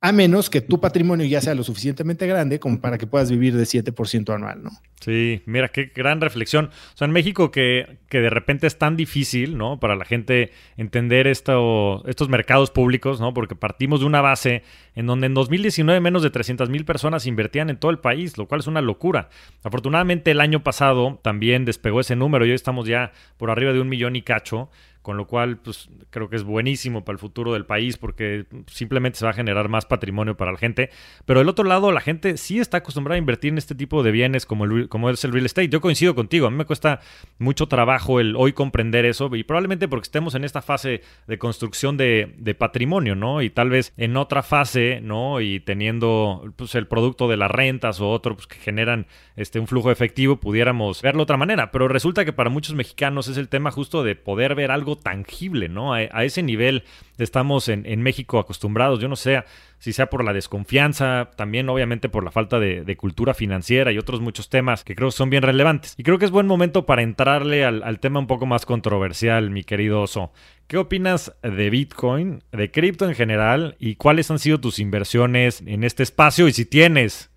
[0.02, 3.56] a menos que tu patrimonio ya sea lo suficientemente grande como para que puedas vivir
[3.58, 4.70] de 7% anual, ¿no?
[5.02, 6.68] Sí, mira, qué gran reflexión.
[6.94, 9.80] O sea, en México que, que de repente es tan difícil, ¿no?
[9.82, 13.34] Para la gente entender esto, estos mercados públicos, ¿no?
[13.34, 14.64] Porque partimos de una base
[14.96, 18.48] en donde en 2019 menos de 300 mil personas invertían en todo el país, lo
[18.48, 19.30] cual es una locura.
[19.64, 23.82] Afortunadamente el año pasado también despegó ese número y hoy estamos ya por arriba de
[23.82, 24.70] un millón y cacho
[25.02, 29.20] con lo cual pues creo que es buenísimo para el futuro del país porque simplemente
[29.20, 30.90] se va a generar más patrimonio para la gente.
[31.26, 34.12] Pero del otro lado, la gente sí está acostumbrada a invertir en este tipo de
[34.12, 35.70] bienes como, el, como es el real estate.
[35.70, 37.00] Yo coincido contigo, a mí me cuesta
[37.38, 41.98] mucho trabajo el hoy comprender eso y probablemente porque estemos en esta fase de construcción
[41.98, 43.42] de, de patrimonio, ¿no?
[43.42, 45.42] Y tal vez en otra fase, ¿no?
[45.42, 49.68] Y teniendo pues, el producto de las rentas o otro pues, que generan este, un
[49.68, 51.72] flujo efectivo, pudiéramos verlo de otra manera.
[51.72, 55.70] Pero resulta que para muchos mexicanos es el tema justo de poder ver algo tangible,
[55.70, 55.94] ¿no?
[55.94, 56.84] A, ese nivel
[57.18, 59.44] estamos en, México acostumbrados, yo no sé
[59.78, 64.22] si sea por la desconfianza, también obviamente por la falta de, cultura financiera y otros
[64.22, 65.96] muchos temas que creo son bien relevantes.
[65.98, 69.64] Y creo que es buen momento para entrarle al, tema un poco más controversial, mi
[69.64, 70.32] querido Oso.
[70.68, 75.84] ¿Qué opinas de Bitcoin, de cripto en general y cuáles han sido tus inversiones en
[75.84, 77.32] este espacio y si tienes?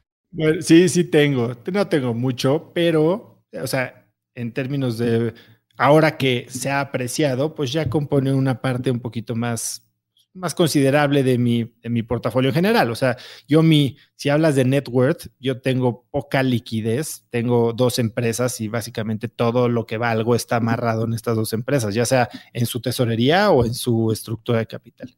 [0.61, 1.57] sí, sí tengo.
[1.73, 4.03] No tengo mucho, pero, o sea,
[4.35, 5.35] en términos de
[5.83, 9.91] ahora que se ha apreciado, pues ya compone una parte un poquito más,
[10.33, 12.89] más considerable de mi, de mi portafolio en general.
[12.93, 13.17] O sea,
[13.49, 18.69] yo mi, si hablas de net worth, yo tengo poca liquidez, tengo dos empresas y
[18.69, 22.81] básicamente todo lo que valgo está amarrado en estas dos empresas, ya sea en su
[22.81, 25.17] tesorería o en su estructura de capital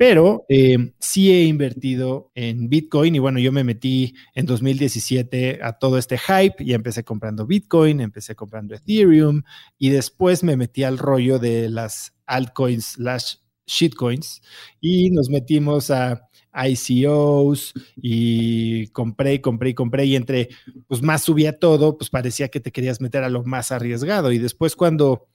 [0.00, 5.74] pero eh, sí he invertido en Bitcoin y bueno, yo me metí en 2017 a
[5.74, 9.42] todo este hype y empecé comprando Bitcoin, empecé comprando Ethereum
[9.76, 13.34] y después me metí al rollo de las altcoins slash
[13.66, 14.40] shitcoins
[14.80, 20.48] y nos metimos a ICOs y compré, compré y compré y entre
[20.88, 24.38] pues más subía todo, pues parecía que te querías meter a lo más arriesgado y
[24.38, 25.28] después cuando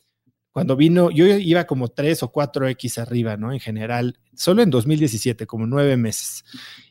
[0.56, 3.52] cuando vino, yo iba como 3 o 4X arriba, ¿no?
[3.52, 6.46] En general, solo en 2017, como nueve meses.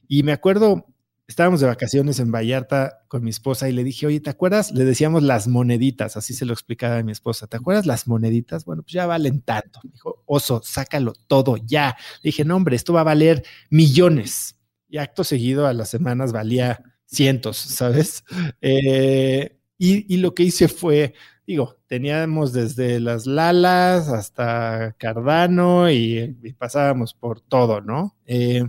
[0.06, 0.84] Y me acuerdo,
[1.26, 4.70] estábamos de vacaciones en Vallarta con mi esposa y le dije, oye, ¿te acuerdas?
[4.72, 7.46] Le decíamos las moneditas, así se lo explicaba a mi esposa.
[7.46, 8.66] ¿Te acuerdas las moneditas?
[8.66, 9.80] Bueno, pues ya valen tanto.
[9.84, 11.96] dijo, oso, sácalo todo ya.
[12.22, 14.58] Le dije, no, hombre, esto va a valer millones.
[14.90, 18.24] Y acto seguido a las semanas valía cientos, ¿sabes?
[18.60, 21.14] Eh, y, y, lo que hice fue
[21.46, 28.16] digo, teníamos desde las Lalas hasta Cardano y, pasábamos por todo, ¿no?
[28.26, 28.64] Eh,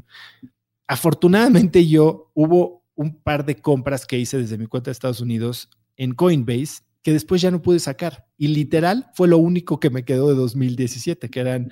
[0.85, 5.71] afortunadamente yo hubo un par de compras que hice desde mi cuenta de Estados Unidos
[5.97, 8.27] en Coinbase que después ya no pude sacar.
[8.37, 11.71] Y literal fue lo único que me quedó de 2017, que eran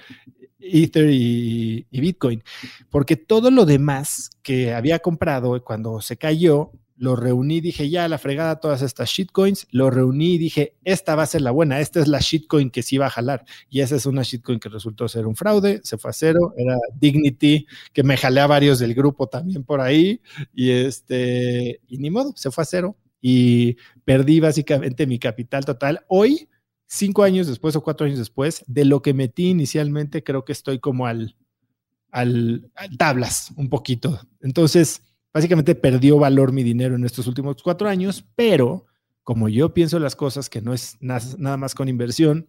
[0.58, 2.44] Ether y, Bitcoin,
[2.90, 6.72] porque todo lo demás que había comprado cuando se cayó,
[7.04, 11.24] lo reuní, dije, ya la fregada todas estas shitcoins, lo reuní y dije, esta va
[11.24, 13.44] a ser la buena, esta es la shitcoin que sí va a jalar.
[13.70, 16.78] Y esa es una shitcoin que resultó ser un fraude, se fue a cero, era
[16.96, 20.22] Dignity, que me jalé a varios del grupo también por ahí,
[20.54, 22.98] y este, y ni modo, se fue a cero.
[23.20, 26.06] Y perdí básicamente mi capital total.
[26.08, 26.48] Hoy
[26.88, 30.80] cinco años después o cuatro años después, de lo que metí inicialmente, creo que estoy
[30.80, 31.36] como al,
[32.12, 34.22] al, tablas un poquito.
[34.40, 35.02] Entonces,
[35.34, 38.86] básicamente perdió valor mi dinero en estos últimos cuatro años, pero
[39.24, 42.46] como yo pienso las cosas, que no es nada más con inversión,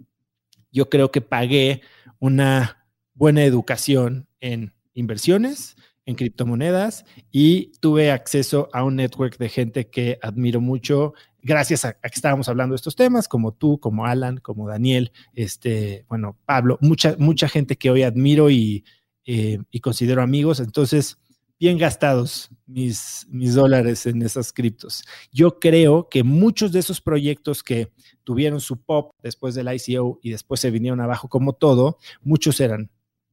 [0.73, 1.83] yo creo que pagué
[2.19, 9.89] una buena educación en inversiones, en criptomonedas y tuve acceso a un network de gente
[9.89, 14.39] que admiro mucho gracias a, que estábamos hablando de estos temas, como tú, como Alan,
[14.39, 18.85] como Daniel, este, bueno, Pablo, mucha, mucha gente que hoy admiro y,
[19.27, 20.61] eh, y considero amigos.
[20.61, 21.19] Entonces,
[21.59, 25.05] bien gastados mis, mis dólares en esas criptos.
[25.33, 27.93] Yo creo que muchos de esos proyectos que
[28.25, 32.91] tuvieron su pop después del ICO y después se vinieron abajo como todo, muchos eran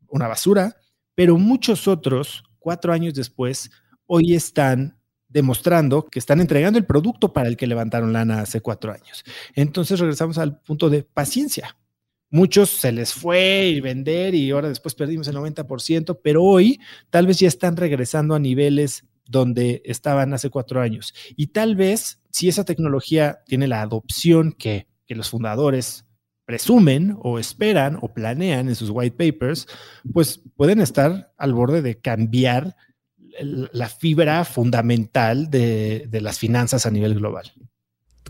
[0.07, 0.75] una basura,
[1.15, 3.71] pero muchos otros, cuatro años después,
[4.05, 8.91] hoy están demostrando que están entregando el producto para el que levantaron lana hace cuatro
[8.91, 9.23] años.
[9.55, 11.77] Entonces regresamos al punto de paciencia.
[12.31, 17.27] Muchos se les fue y vender y ahora después perdimos el 90%, pero hoy tal
[17.27, 21.13] vez ya están regresando a niveles donde estaban hace cuatro años.
[21.35, 26.05] Y tal vez si esa tecnología tiene la adopción que, que los fundadores
[26.45, 29.67] presumen o esperan o planean en sus white papers,
[30.11, 32.75] pues pueden estar al borde de cambiar
[33.39, 37.51] la fibra fundamental de, las finanzas a nivel global.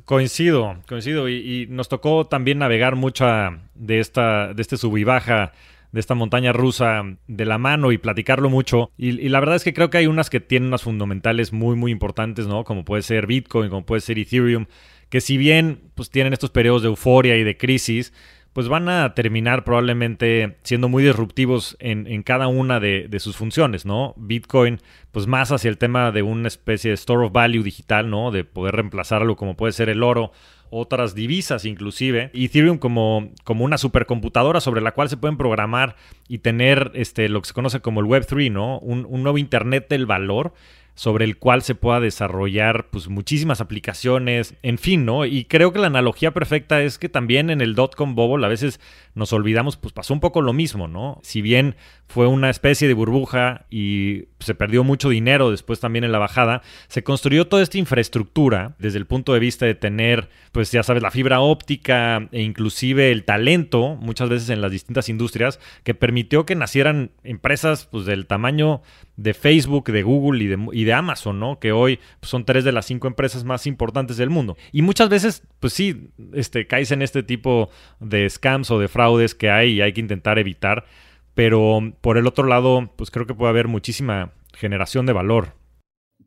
[0.05, 1.29] Coincido, coincido.
[1.29, 5.51] Y, nos tocó también navegar mucha de esta, de este sub y baja,
[5.91, 8.91] de esta montaña rusa de la mano y platicarlo mucho.
[8.97, 11.75] Y, y, la verdad es que creo que hay unas que tienen unas fundamentales muy,
[11.75, 12.63] muy importantes, ¿no?
[12.63, 14.65] Como puede ser Bitcoin, como puede ser Ethereum,
[15.09, 18.13] que si bien pues tienen estos periodos de euforia y de crisis,
[18.53, 24.13] pues van a terminar probablemente siendo muy disruptivos en, cada una de, sus funciones, ¿no?
[24.17, 28.31] Bitcoin, pues más hacia el tema de una especie de store of value digital, ¿no?
[28.31, 30.33] De poder reemplazarlo como puede ser el oro,
[30.69, 32.29] otras divisas inclusive.
[32.33, 35.95] Ethereum como, como una supercomputadora sobre la cual se pueden programar
[36.27, 38.79] y tener este, lo que se conoce como el Web3, ¿no?
[38.79, 40.53] Un, un nuevo Internet del valor
[41.01, 45.25] sobre el cual se pueda desarrollar pues muchísimas aplicaciones, en fin, ¿no?
[45.25, 48.79] Y creo que la analogía perfecta es que también en el dot-com bubble a veces
[49.15, 51.19] nos olvidamos, pues pasó un poco lo mismo, ¿no?
[51.23, 56.11] Si bien fue una especie de burbuja y se perdió mucho dinero después también en
[56.11, 60.71] la bajada, se construyó toda esta infraestructura desde el punto de vista de tener, pues
[60.71, 65.59] ya sabes, la fibra óptica e inclusive el talento, muchas veces en las distintas industrias,
[65.83, 68.83] que permitió que nacieran empresas pues del tamaño
[69.21, 71.59] de Facebook, de Google y de, Amazon, ¿no?
[71.59, 74.57] Que hoy pues, son tres de las cinco empresas más importantes del mundo.
[74.71, 79.35] Y muchas veces, pues sí, este, caes en este tipo de scams o de fraudes
[79.35, 80.85] que hay y hay que intentar evitar.
[81.33, 85.55] Pero por el otro lado, pues creo que puede haber muchísima generación de valor.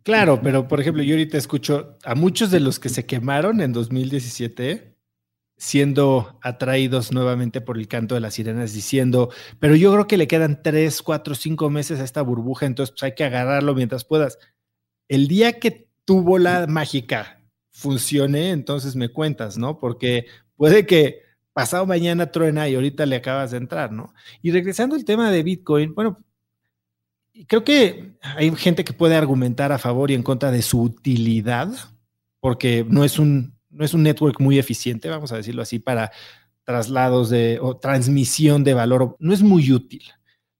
[0.02, 3.72] Claro, pero por ejemplo, yo ahorita escucho a muchos de los que se quemaron en
[3.72, 4.93] 2017
[5.56, 10.28] siendo atraídos nuevamente por el canto de las sirenas, diciendo, pero yo creo que le
[10.28, 14.38] quedan tres, cuatro, cinco meses a esta burbuja, entonces pues, hay que agarrarlo mientras puedas.
[15.08, 17.40] El día que tu bola mágica
[17.70, 19.78] funcione, entonces me cuentas, ¿no?
[19.78, 24.12] Porque puede que pasado mañana truena y ahorita le acabas de entrar, ¿no?
[24.42, 26.18] Y regresando al tema de Bitcoin, bueno,
[27.46, 31.68] creo que hay gente que puede argumentar a favor y en contra de su utilidad,
[32.40, 36.12] porque no es un no es un network muy eficiente, vamos a decirlo así, para
[36.64, 40.02] traslados de o transmisión de valor, no es muy útil.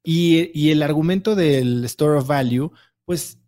[0.03, 2.71] Y, el argumento del store of value,
[3.07, 3.39] pues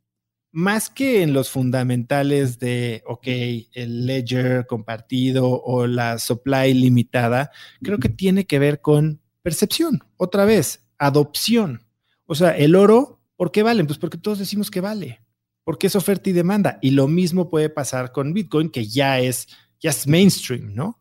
[0.52, 3.26] más que en los fundamentales de, ok,
[3.74, 7.50] el ledger compartido o la supply limitada,
[7.82, 11.82] creo que tiene que ver con percepción, otra vez, adopción.
[12.24, 13.84] O sea, el oro, ¿por qué vale?
[13.84, 15.25] Pues porque todos decimos que vale
[15.66, 16.78] porque es oferta y demanda.
[16.80, 19.48] Y lo mismo puede pasar con Bitcoin, que ya es,
[19.80, 21.00] ya es mainstream, ¿no?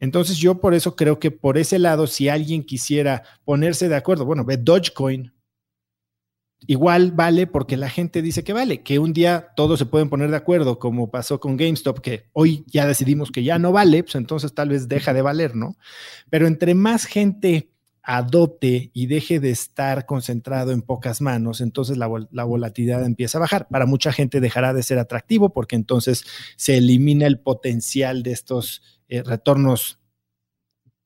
[0.00, 4.24] Entonces yo por eso creo que por ese lado, si alguien quisiera ponerse de acuerdo,
[4.24, 5.32] bueno, ve Dogecoin,
[6.66, 10.32] igual vale porque la gente dice que vale, que un día todos se pueden poner
[10.32, 14.16] de acuerdo, como pasó con GameStop, que hoy ya decidimos que ya no vale, pues
[14.16, 15.76] entonces tal vez deja de valer, ¿no?
[16.30, 17.70] Pero entre más gente
[18.02, 23.68] adopte y deje de estar concentrado en pocas manos, entonces la, volatilidad empieza a bajar.
[23.68, 26.24] Para mucha gente dejará de ser atractivo porque entonces
[26.56, 29.98] se elimina el potencial de estos eh, retornos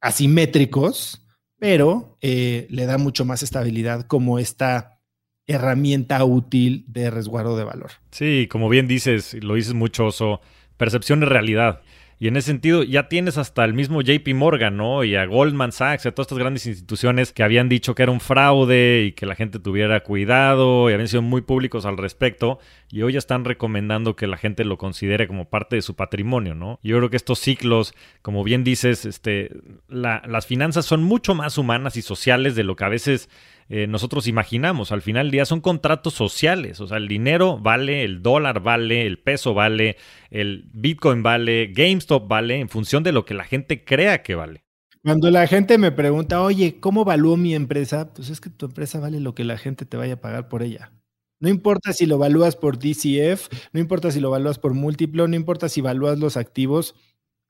[0.00, 1.26] asimétricos,
[1.58, 5.00] pero eh, le da mucho más estabilidad como esta
[5.46, 7.90] herramienta útil de resguardo de valor.
[8.10, 10.40] Sí, como bien dices, lo dices mucho, Oso,
[10.76, 11.82] percepción de realidad.
[12.18, 15.04] Y en ese sentido, ya tienes hasta el mismo JP Morgan, ¿no?
[15.04, 18.20] Y a Goldman Sachs, a todas estas grandes instituciones que habían dicho que era un
[18.20, 22.58] fraude y que la gente tuviera cuidado y habían sido muy públicos al respecto.
[22.90, 26.54] Y hoy ya están recomendando que la gente lo considere como parte de su patrimonio,
[26.54, 26.78] ¿no?
[26.82, 29.50] Yo creo que estos ciclos, como bien dices, este,
[29.88, 33.28] las finanzas son mucho más humanas y sociales de lo que a veces
[33.68, 34.92] eh, nosotros imaginamos.
[34.92, 39.06] Al final del día son contratos sociales, o sea, el dinero vale, el dólar vale,
[39.06, 39.96] el peso vale,
[40.30, 44.64] el Bitcoin vale, GameStop vale, en función de lo que la gente crea que vale.
[45.02, 48.14] Cuando la gente me pregunta, oye, ¿cómo evalúo mi empresa?
[48.14, 50.62] Pues es que tu empresa vale lo que la gente te vaya a pagar por
[50.62, 50.92] ella.
[51.40, 55.36] No importa si lo evalúas por DCF, no importa si lo evalúas por múltiplo, no
[55.36, 56.94] importa si evalúas los activos.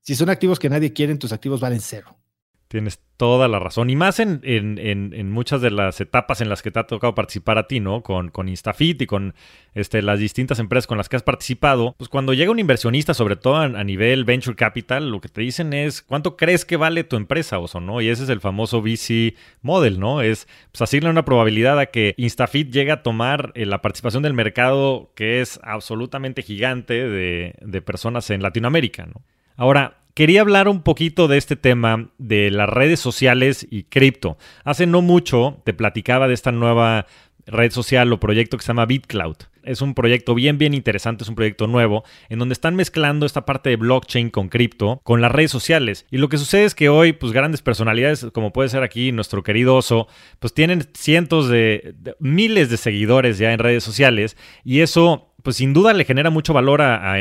[0.01, 2.17] Si son activos que nadie quiere, tus activos valen cero.
[2.75, 3.89] Tienes toda la razón.
[3.89, 7.57] Y más en, en, muchas de las etapas en las que te ha tocado participar
[7.57, 8.03] a ti, ¿no?
[8.03, 9.33] Con, con Instafit y con
[9.77, 11.95] este, las distintas empresas con las que has participado.
[11.97, 15.73] Pues cuando llega un inversionista, sobre todo a, nivel venture capital, lo que te dicen
[15.73, 18.01] es cuánto crees que vale tu empresa, Oso, ¿no?
[18.01, 20.21] Y ese es el famoso VC model, ¿no?
[20.21, 24.35] Es pues, asignar una probabilidad a que Instafit llegue a tomar eh, la participación del
[24.35, 29.23] mercado que es absolutamente gigante de, de personas en Latinoamérica, ¿no?
[29.57, 34.39] Ahora, quería hablar un poquito de este tema de las redes sociales y cripto.
[34.65, 37.07] Hace no mucho te platicaba de esta nueva
[37.47, 39.37] red social o proyecto que se llama BitCloud.
[39.65, 43.47] Es un proyecto bien, bien interesante, es un proyecto nuevo, en donde están mezclando esta
[43.47, 46.07] parte de blockchain con cripto, con las redes sociales.
[46.11, 49.43] Y lo que sucede es que hoy, pues grandes personalidades, como puede ser aquí nuestro
[49.43, 50.07] querido Oso,
[50.39, 55.75] pues tienen cientos de miles de seguidores ya en redes sociales, y eso pues sin
[55.75, 57.21] duda le genera mucho valor a,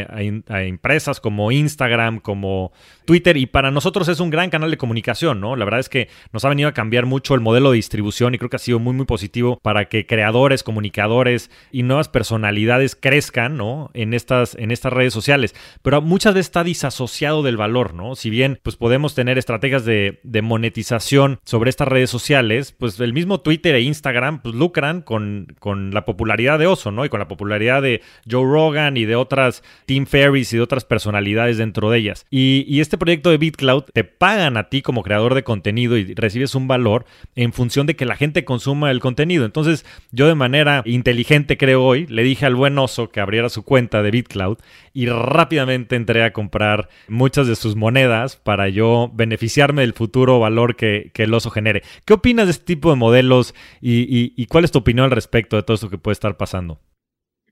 [0.64, 2.72] empresas como Instagram, como
[3.06, 5.56] Twitter, y para nosotros es un gran canal de comunicación, ¿no?
[5.56, 8.38] La verdad es que nos ha venido a cambiar mucho el modelo de distribución y
[8.38, 13.58] creo que ha sido muy, muy positivo para que creadores, comunicadores y nuevas personalidades crezcan,
[13.58, 13.92] ¿no?
[13.94, 15.56] En estas, en estas redes sociales.
[15.82, 18.16] Pero muchas veces está disasociado del valor, ¿no?
[18.16, 23.14] Si bien, pues podemos tener estrategias de, de monetización sobre estas redes sociales, pues el
[23.14, 27.06] mismo Twitter e Instagram, pues lucran con, con la popularidad de Oso, ¿no?
[27.06, 30.86] Y con la popularidad de Joe Rogan y de otras Tim Ferris y de otras
[30.86, 32.26] personalidades dentro de ellas.
[32.30, 36.56] Y, este proyecto de BitCloud te pagan a ti como creador de contenido y recibes
[36.56, 39.46] un valor en función de que la gente consuma el contenido.
[39.46, 43.64] Entonces yo de manera inteligente creo hoy le dije al buen oso que abriera su
[43.64, 44.58] cuenta de BitCloud
[44.94, 50.76] y rápidamente entré a comprar muchas de sus monedas para yo beneficiarme del futuro valor
[50.76, 51.84] que, el oso genere.
[52.04, 55.64] ¿Qué opinas de este tipo de modelos y, cuál es tu opinión al respecto de
[55.64, 56.82] todo esto que puede estar pasando?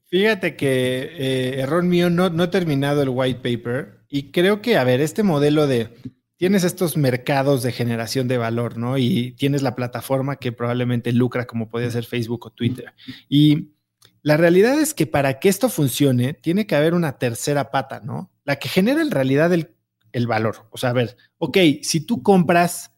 [0.07, 4.83] Fíjate que eh, error mío, no he terminado el white paper y creo que, a
[4.83, 5.89] ver, este modelo de
[6.35, 8.97] tienes estos mercados de generación de valor, ¿no?
[8.97, 12.93] Y tienes la plataforma que probablemente lucra como puede ser Facebook o Twitter.
[13.29, 13.69] Y
[14.21, 18.31] la realidad es que para que esto funcione, tiene que haber una tercera pata, ¿no?
[18.43, 19.75] La que genera en realidad el,
[20.11, 20.67] el valor.
[20.71, 22.91] O sea, a ver, ok, si tú compras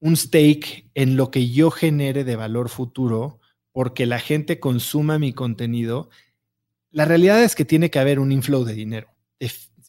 [0.00, 3.40] un stake en lo que yo genere de valor futuro,
[3.72, 6.10] porque la gente consuma mi contenido,
[6.90, 9.08] la realidad es que tiene que haber un inflow de dinero,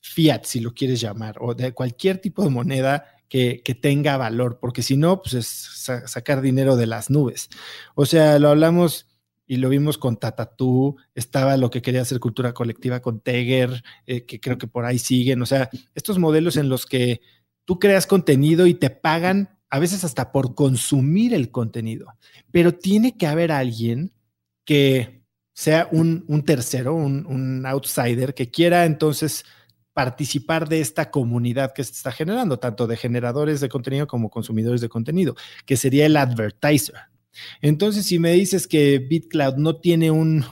[0.05, 4.81] fiat, si lo quieres llamar, o de cualquier tipo de moneda que, tenga valor, porque
[4.81, 5.47] si no, pues es
[6.05, 7.49] sacar dinero de las nubes.
[7.95, 9.07] O sea, lo hablamos
[9.45, 14.25] y lo vimos con Tatatú, estaba lo que quería hacer cultura colectiva con Teger, eh,
[14.25, 15.41] que creo que por ahí siguen.
[15.41, 17.21] O sea, estos modelos en los que
[17.65, 22.07] tú creas contenido y te pagan a veces hasta por consumir el contenido,
[22.51, 24.13] pero tiene que haber alguien
[24.63, 29.45] que sea un, tercero, un, outsider que quiera entonces
[29.95, 34.81] participar de esta comunidad que se está generando, tanto de generadores de contenido como consumidores
[34.81, 35.35] de contenido,
[35.65, 36.95] que sería el advertiser.
[37.61, 40.43] Entonces, si me dices que BitCloud no tiene un,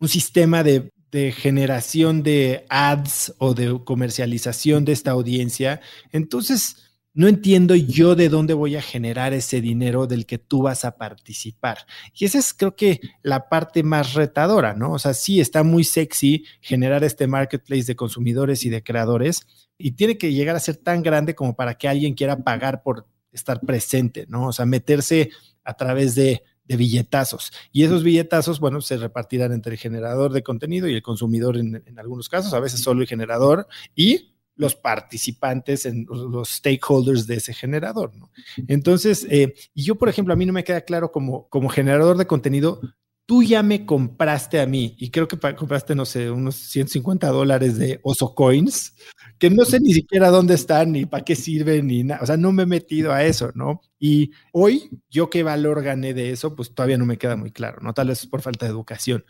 [0.00, 6.85] un sistema de, de generación de ads o de comercialización de esta audiencia, entonces
[7.16, 10.98] no entiendo yo de dónde voy a generar ese dinero del que tú vas a
[10.98, 11.78] participar.
[12.14, 14.92] Y esa es creo que la parte más retadora, ¿no?
[14.92, 19.46] O sea, sí está muy sexy generar este marketplace de consumidores y de creadores
[19.78, 23.06] y tiene que llegar a ser tan grande como para que alguien quiera pagar por
[23.32, 24.48] estar presente, ¿no?
[24.48, 25.30] O sea, meterse
[25.64, 27.52] a través de, billetazos.
[27.70, 31.80] Y esos billetazos, bueno, se repartirán entre el generador de contenido y el consumidor en,
[31.96, 37.54] algunos casos, a veces solo el generador y los participantes, en los stakeholders de ese
[37.54, 38.14] generador.
[38.16, 38.30] ¿no?
[38.68, 42.26] Entonces, eh, yo, por ejemplo, a mí no me queda claro como, como generador de
[42.26, 42.80] contenido,
[43.26, 47.76] tú ya me compraste a mí y creo que compraste, no sé, unos 150 dólares
[47.76, 48.94] de Oso Coins,
[49.38, 52.22] que no sé ni siquiera dónde están, ni para qué sirven, ni nada.
[52.22, 53.80] O sea, no me he metido a eso, ¿no?
[53.98, 57.78] Y hoy, yo qué valor gané de eso, pues todavía no me queda muy claro,
[57.82, 57.92] ¿no?
[57.92, 59.24] Tal vez por falta de educación.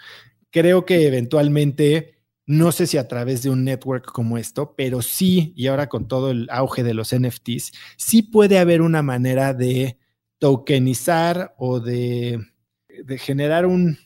[0.51, 2.16] Creo que eventualmente
[2.47, 6.07] no sé si a través de un network como esto, pero sí, y ahora con
[6.07, 9.99] todo el auge de los NFTs, sí puede haber una manera de
[10.39, 12.41] tokenizar o de,
[13.19, 13.99] generar un,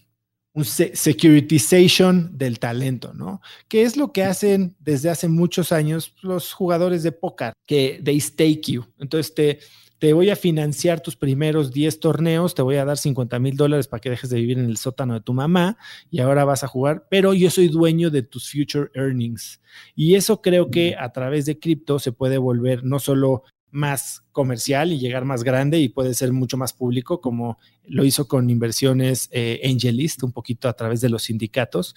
[0.63, 3.41] securitization del talento, ¿no?
[3.69, 8.21] Que es lo que hacen desde hace muchos años los jugadores de póker, que they
[8.21, 8.85] stake you.
[8.99, 9.61] Entonces te,
[10.01, 13.87] te voy a financiar tus primeros 10 torneos, te voy a dar 50 mil dólares
[13.87, 15.77] para que dejes de vivir en el sótano de tu mamá
[16.11, 19.61] y ahora vas a jugar, pero yo soy dueño de tus future earnings.
[19.95, 24.91] Y eso creo que a través de cripto se puede volver no solo más comercial
[24.91, 29.29] y llegar más grande y puede ser mucho más público, como lo hizo con inversiones
[29.33, 31.95] eh, Angelist, un poquito a través de los sindicatos,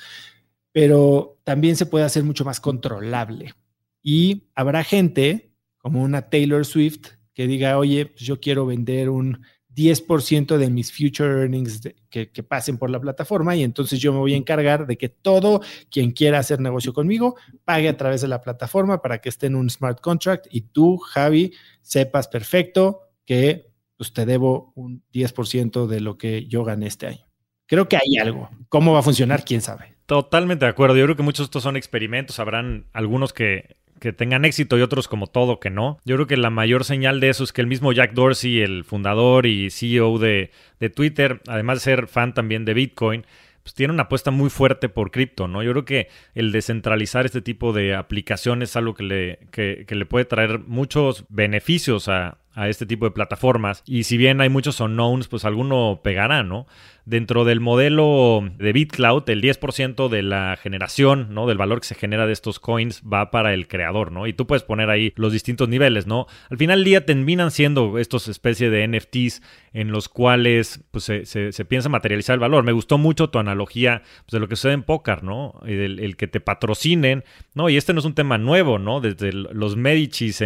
[0.74, 3.54] pero también se puede hacer mucho más controlable.
[4.02, 9.44] Y habrá gente como una Taylor Swift que diga, oye, pues yo quiero vender un
[9.76, 14.34] 10% de mis future earnings que, pasen por la plataforma y entonces yo me voy
[14.34, 18.42] a encargar de que todo quien quiera hacer negocio conmigo pague a través de la
[18.42, 24.14] plataforma para que esté en un smart contract y tú, Javi, sepas perfecto que pues,
[24.14, 27.26] te debo un 10% de lo que yo gané este año.
[27.66, 28.50] Creo que hay algo.
[28.70, 29.46] ¿Cómo va a funcionar?
[29.46, 29.96] ¿Quién sabe?
[30.06, 30.98] Totalmente de acuerdo.
[30.98, 32.38] Yo creo que muchos de estos son experimentos.
[32.40, 35.98] Habrán algunos que que tengan éxito y otros como todo que no.
[36.04, 38.84] Yo creo que la mayor señal de eso es que el mismo Jack Dorsey, el
[38.84, 40.52] fundador y CEO de,
[40.82, 43.26] de Twitter, además de ser fan también de Bitcoin,
[43.64, 45.64] pues tiene una apuesta muy fuerte por cripto, ¿no?
[45.64, 50.06] Yo creo que el descentralizar este tipo de aplicaciones es algo que le, que, le
[50.06, 53.84] puede traer muchos beneficios a, a este tipo de plataformas.
[53.86, 56.68] Y si bien hay muchos unknowns, pues alguno pegará, ¿no?
[57.06, 61.48] Dentro del modelo de BitCloud, el 10% de la generación, ¿no?
[61.48, 64.28] Del valor que se genera de estos coins va para el creador, ¿no?
[64.28, 66.28] Y tú puedes poner ahí los distintos niveles, ¿no?
[66.50, 69.42] Al final del día terminan siendo estos especie de NFTs
[69.74, 72.64] en los cuales pues, se, piensa materializar el valor.
[72.64, 75.60] Me gustó mucho tu analogía pues, de lo que sucede en póker, ¿no?
[75.66, 77.24] El, el, que te patrocinen,
[77.54, 77.70] ¿no?
[77.70, 79.02] Y este no es un tema nuevo, ¿no?
[79.02, 80.44] Desde los Medicis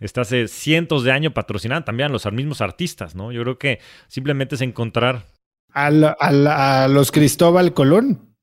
[0.00, 3.32] está hace cientos de años patrocinan también a los mismos artistas, ¿no?
[3.32, 5.24] Yo creo que simplemente es encontrar.
[5.86, 8.34] A, los Cristóbal Colón.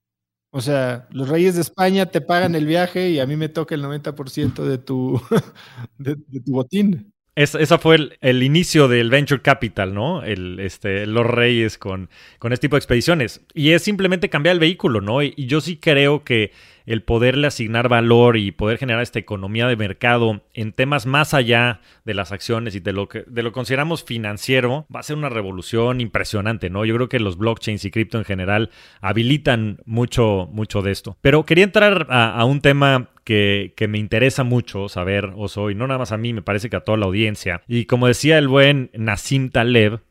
[0.52, 3.76] O sea, los reyes de España te pagan el viaje y a mí me toca
[3.76, 5.22] el 90% de tu,
[5.98, 7.14] de, tu botín.
[7.36, 10.24] Es, esa fue el, inicio del venture capital, ¿no?
[10.24, 12.10] El, este, los reyes con,
[12.40, 13.42] con este tipo de expediciones.
[13.54, 15.22] Y es simplemente cambiar el vehículo, ¿no?
[15.22, 16.52] y yo sí creo que
[16.86, 21.82] el poderle asignar valor y poder generar esta economía de mercado en temas más allá
[22.04, 25.30] de las acciones y de lo que de lo consideramos financiero, va a ser una
[25.30, 26.86] revolución impresionante, ¿no?
[26.86, 28.70] Yo creo que los blockchains y cripto en general
[29.02, 31.18] habilitan mucho, mucho de esto.
[31.22, 35.88] Pero quería entrar a, un tema que, que, me interesa mucho saber, Oso, y no
[35.88, 37.64] nada más a mí, me parece que a toda la audiencia.
[37.68, 40.02] Y como decía el buen Nassim Taleb,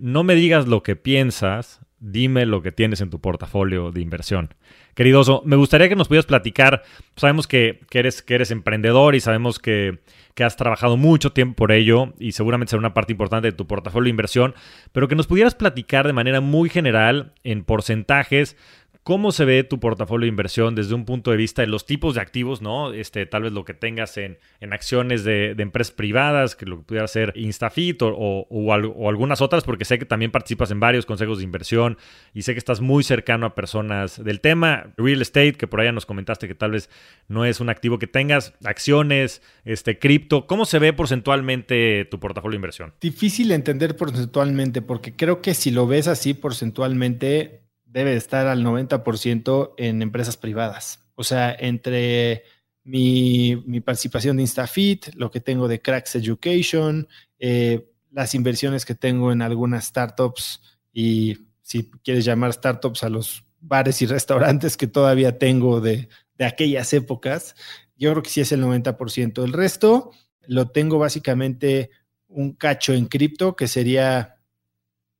[0.00, 4.54] no me digas lo que piensas, dime lo que tienes en tu portafolio de inversión.
[4.94, 6.82] Queridoso, me gustaría que nos pudieras platicar,
[7.16, 10.00] sabemos que, eres, que eres emprendedor y sabemos que,
[10.34, 13.66] que, has trabajado mucho tiempo por ello y seguramente será una parte importante de tu
[13.66, 14.54] portafolio de inversión,
[14.92, 18.56] pero que nos pudieras platicar de manera muy general en porcentajes
[19.04, 22.14] ¿Cómo se ve tu portafolio de inversión desde un punto de vista de los tipos
[22.14, 22.94] de activos, ¿no?
[22.94, 26.84] Este, tal vez lo que tengas en, en acciones de, empresas privadas, que lo que
[26.84, 31.04] pudiera ser Instafit o, o, o, algunas otras, porque sé que también participas en varios
[31.04, 31.98] consejos de inversión
[32.32, 34.94] y sé que estás muy cercano a personas del tema.
[34.96, 36.88] Real estate, que por allá nos comentaste que tal vez
[37.28, 40.46] no es un activo que tengas, acciones, este, cripto.
[40.46, 42.94] ¿Cómo se ve porcentualmente tu portafolio de inversión?
[43.02, 47.63] Difícil entender porcentualmente, porque creo que si lo ves así porcentualmente,
[47.94, 51.06] debe estar al 90% en empresas privadas.
[51.14, 52.42] O sea, entre
[52.82, 57.06] mi, participación de Instafit, lo que tengo de Cracks Education,
[57.38, 60.60] eh, las inversiones que tengo en algunas startups
[60.92, 66.44] y si quieres llamar startups a los bares y restaurantes que todavía tengo de, de
[66.44, 67.54] aquellas épocas,
[67.96, 69.44] yo creo que sí es el 90%.
[69.44, 70.10] El resto
[70.48, 71.90] lo tengo básicamente
[72.26, 74.40] un cacho en cripto, que sería,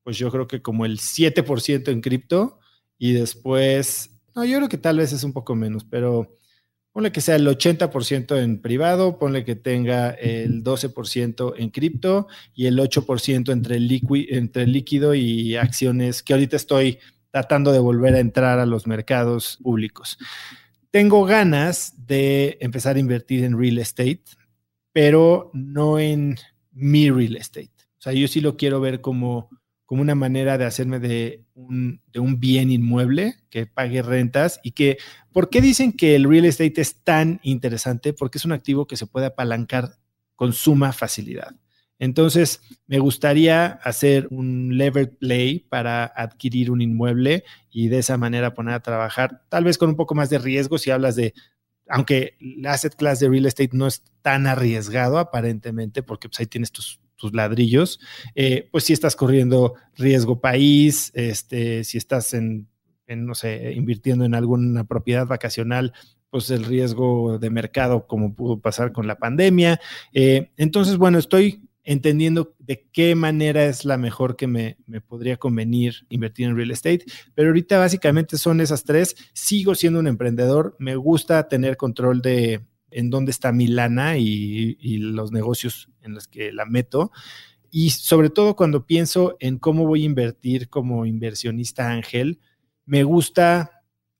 [0.03, 2.59] pues yo creo que como el 7% en cripto
[2.97, 6.37] y después, no, yo creo que tal vez es un poco menos, pero
[6.91, 12.67] ponle que sea el 80% en privado, ponle que tenga el 12% en cripto y
[12.67, 13.77] el 8% entre,
[14.37, 16.99] entre líquido y acciones, que ahorita estoy
[17.31, 20.17] tratando de volver a entrar a los mercados públicos.
[20.89, 24.23] Tengo ganas de empezar a invertir en real estate,
[24.93, 26.37] pero no en
[26.71, 27.73] mi real estate.
[27.99, 29.49] O sea, yo sí lo quiero ver como
[29.85, 34.71] como una manera de hacerme de un, de un bien inmueble que pague rentas y
[34.71, 34.97] que,
[35.31, 38.13] ¿por qué dicen que el real estate es tan interesante?
[38.13, 39.97] Porque es un activo que se puede apalancar
[40.35, 41.55] con suma facilidad.
[41.97, 48.53] Entonces, me gustaría hacer un lever play para adquirir un inmueble y de esa manera
[48.53, 51.33] poner a trabajar, tal vez con un poco más de riesgo si hablas de,
[51.87, 56.47] aunque el asset class de real estate no es tan arriesgado aparentemente, porque pues ahí
[56.47, 57.99] tienes tus, tus ladrillos,
[58.35, 62.67] eh, pues si estás corriendo riesgo país, este, si estás en,
[63.07, 65.93] no sé, invirtiendo en alguna propiedad vacacional,
[66.29, 69.79] pues el riesgo de mercado como pudo pasar con la pandemia.
[70.13, 76.05] Eh, entonces, bueno, estoy entendiendo de qué manera es la mejor que me, podría convenir
[76.09, 77.05] invertir en real estate.
[77.35, 79.15] Pero ahorita básicamente son esas tres.
[79.33, 82.65] Sigo siendo un emprendedor, me gusta tener control de
[82.95, 87.11] en dónde está mi lana y, y los negocios en los que la meto.
[87.69, 92.39] Y sobre todo cuando pienso en cómo voy a invertir como inversionista ángel,
[92.85, 93.74] me gusta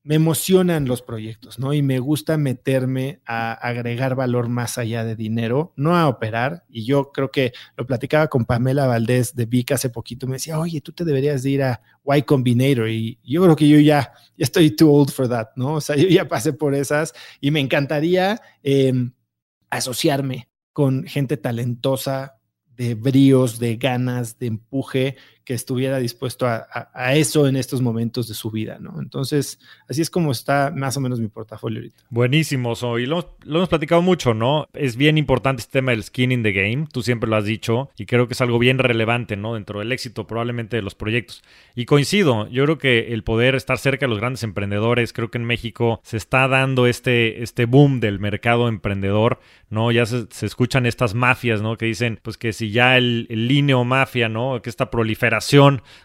[0.06, 1.74] me emocionan los proyectos, ¿no?
[1.74, 6.64] Y me gusta meterme a agregar valor más allá de dinero, no a operar.
[6.68, 10.60] Y yo creo que lo platicaba con Pamela Valdés de Vic hace poquito, me decía,
[10.60, 12.88] oye, tú te deberías de ir a Y Combinator.
[12.88, 15.74] Y yo creo que yo ya, estoy too old for that, ¿no?
[15.74, 19.10] O sea, yo ya pasé por esas y me encantaría em,
[19.70, 22.36] asociarme con gente talentosa,
[22.76, 25.16] de bríos, de ganas, de empuje,
[25.46, 29.00] que estuviera dispuesto a, eso en estos momentos de su vida, ¿no?
[29.00, 32.02] Entonces, así es como está más o menos mi portafolio ahorita.
[32.10, 34.66] Buenísimo, so, y lo, hemos platicado mucho, ¿no?
[34.74, 37.90] Es bien importante este tema del skin in the game, tú siempre lo has dicho,
[37.96, 39.54] y creo que es algo bien relevante, ¿no?
[39.54, 41.44] Dentro del éxito probablemente de los proyectos.
[41.76, 45.38] Y coincido, yo creo que el poder estar cerca de los grandes emprendedores, creo que
[45.38, 49.38] en México se está dando este, este boom del mercado emprendedor,
[49.70, 49.92] ¿no?
[49.92, 51.76] Ya se, escuchan estas mafias, ¿no?
[51.76, 54.60] Que dicen, pues que si ya el, el líneo mafia, ¿no?
[54.60, 54.90] Que esta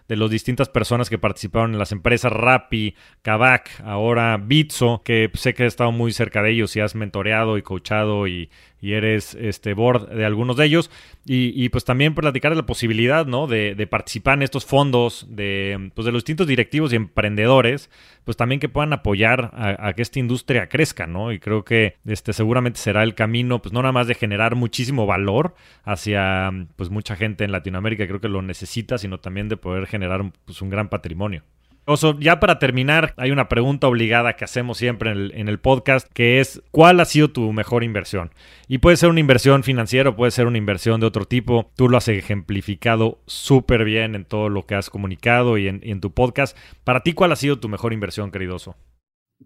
[0.07, 5.53] de las distintas personas que participaron en las empresas Rappi, Kavak, ahora Bitso, que sé
[5.53, 8.49] que has estado muy cerca de ellos y has mentoreado y coachado y,
[8.81, 10.89] y eres este board de algunos de ellos.
[11.23, 13.45] Y, pues también platicar de la posibilidad, ¿no?
[13.45, 17.91] De, participar en estos fondos de, pues de los distintos directivos y emprendedores,
[18.23, 21.31] pues también que puedan apoyar a, que esta industria crezca, ¿no?
[21.31, 25.05] Y creo que este seguramente será el camino, pues no nada más de generar muchísimo
[25.05, 25.53] valor
[25.83, 30.31] hacia pues mucha gente en Latinoamérica, creo que lo necesita, sino también de poder generar
[30.45, 31.43] pues, un gran patrimonio.
[31.85, 36.39] Oso, ya para terminar, hay una pregunta obligada que hacemos siempre en el, podcast, que
[36.39, 38.31] es, ¿cuál ha sido tu mejor inversión?
[38.67, 41.71] Y puede ser una inversión financiera, puede ser una inversión de otro tipo.
[41.75, 46.13] Tú lo has ejemplificado súper bien en todo lo que has comunicado y en, tu
[46.13, 46.55] podcast.
[46.83, 48.75] Para ti, ¿cuál ha sido tu mejor inversión, querido Oso?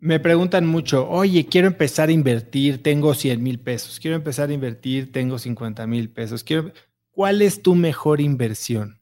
[0.02, 4.54] Me preguntan mucho, oye, quiero empezar a invertir, tengo 100 mil pesos, quiero empezar a
[4.54, 6.44] invertir, tengo 50 mil pesos.
[6.44, 6.74] Quiero...
[7.12, 9.00] ¿Cuál es tu mejor inversión?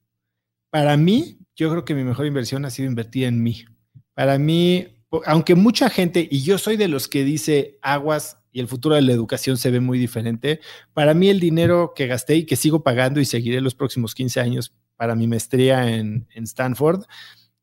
[0.69, 3.65] Para mí, yo creo que mi mejor inversión ha sido invertir en mí.
[4.13, 4.87] Para mí,
[5.25, 9.01] aunque mucha gente, y yo soy de los que dice aguas y el futuro de
[9.01, 10.59] la educación se ve muy diferente,
[10.93, 14.39] para mí el dinero que gasté y que sigo pagando y seguiré los próximos 15
[14.39, 17.05] años para mi maestría en, en Stanford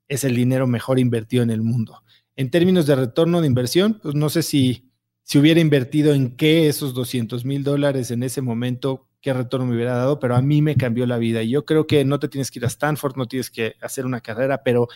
[0.09, 2.03] es el dinero mejor invertido en el mundo.
[2.36, 4.91] En términos de retorno de inversión, pues no sé si,
[5.22, 9.75] si hubiera invertido en qué esos 200 mil dólares en ese momento qué retorno me
[9.75, 11.43] hubiera dado, pero a mí me cambió la vida.
[11.43, 14.07] Y yo creo que no te tienes que ir a Stanford, no tienes que hacer
[14.07, 14.89] una carrera, pero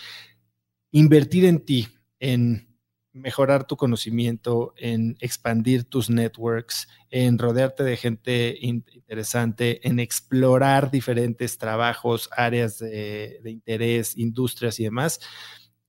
[0.90, 1.88] invertir en ti,
[2.20, 2.74] en
[3.12, 11.58] mejorar tu conocimiento, en expandir tus networks, en rodearte de gente interesante, en explorar diferentes
[11.58, 15.20] trabajos, áreas de, de interés, industrias y demás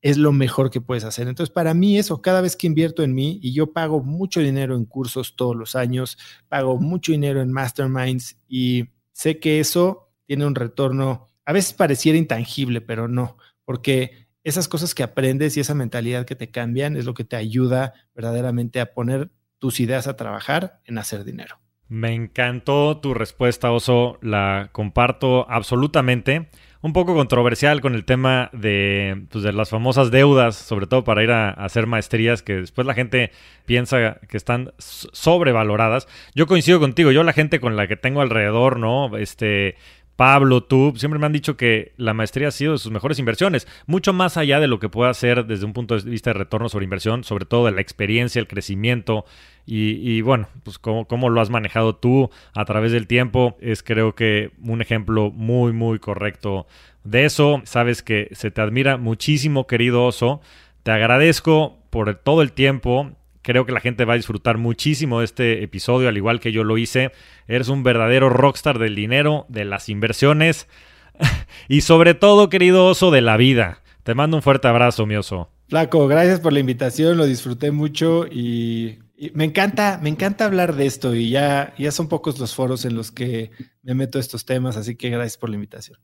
[0.05, 1.27] es lo mejor que puedes hacer.
[1.27, 4.75] Entonces, para mí eso, cada vez que invierto en mí, y yo pago mucho dinero
[4.75, 10.45] en cursos todos los años, pago mucho dinero en masterminds y sé que eso tiene
[10.45, 15.73] un retorno, a veces pareciera intangible, pero no, porque esas cosas que aprendes y esa
[15.73, 20.15] mentalidad que te cambian es lo que te ayuda verdaderamente a poner tus ideas a
[20.15, 21.59] trabajar en hacer dinero.
[21.87, 26.49] Me encantó tu respuesta, Oso, la comparto absolutamente
[26.85, 31.23] un poco controversial con el tema de, pues, de las famosas deudas, sobre todo para
[31.23, 33.31] ir a, hacer maestrías que después la gente
[33.65, 36.07] piensa que están sobrevaloradas.
[36.35, 39.17] Yo coincido contigo, yo la gente con la que tengo alrededor, ¿no?
[39.17, 39.77] Este,
[40.15, 43.67] Pablo, tú, siempre me han dicho que la maestría ha sido de sus mejores inversiones,
[43.85, 46.69] mucho más allá de lo que pueda hacer desde un punto de vista de retorno
[46.69, 49.25] sobre inversión, sobre todo de la experiencia, el crecimiento
[49.67, 54.13] y, bueno, pues cómo, cómo, lo has manejado tú a través del tiempo es creo
[54.13, 56.67] que un ejemplo muy, muy correcto
[57.03, 57.61] de eso.
[57.65, 60.39] Sabes que se te admira muchísimo, querido oso.
[60.83, 63.11] Te agradezco por todo el tiempo
[63.45, 66.63] Creo que la gente va a disfrutar muchísimo de este episodio, al igual que yo
[66.63, 67.11] lo hice.
[67.47, 70.67] Eres un verdadero rockstar del dinero, de las inversiones.
[71.69, 73.83] y sobre todo, querido oso de la vida.
[74.01, 75.51] Te mando un fuerte abrazo, mi oso.
[75.69, 78.97] Flaco, gracias por la invitación, lo disfruté mucho y,
[79.35, 82.95] me encanta, me encanta hablar de esto y ya, ya son pocos los foros en
[82.95, 83.51] los que
[83.83, 85.99] me meto estos temas, así que gracias por la invitación.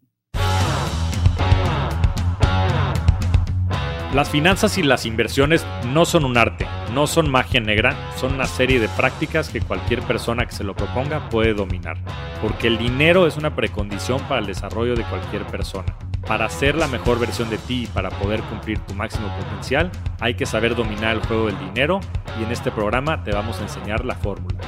[4.13, 8.45] Las finanzas y las inversiones no son un arte, no son magia negra, son una
[8.45, 11.95] serie de prácticas que cualquier persona que se lo proponga puede dominar,
[12.41, 15.95] porque el dinero es una precondición para el desarrollo de cualquier persona.
[16.27, 19.89] Para ser la mejor versión de ti y para poder cumplir tu máximo potencial,
[20.19, 22.01] hay que saber dominar el juego del dinero
[22.37, 24.59] y en este programa te vamos a enseñar la fórmula.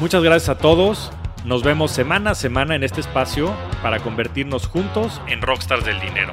[0.00, 1.12] Muchas gracias a todos,
[1.44, 3.52] nos vemos semana a semana en este espacio
[3.82, 6.32] para convertirnos juntos en rockstars del dinero.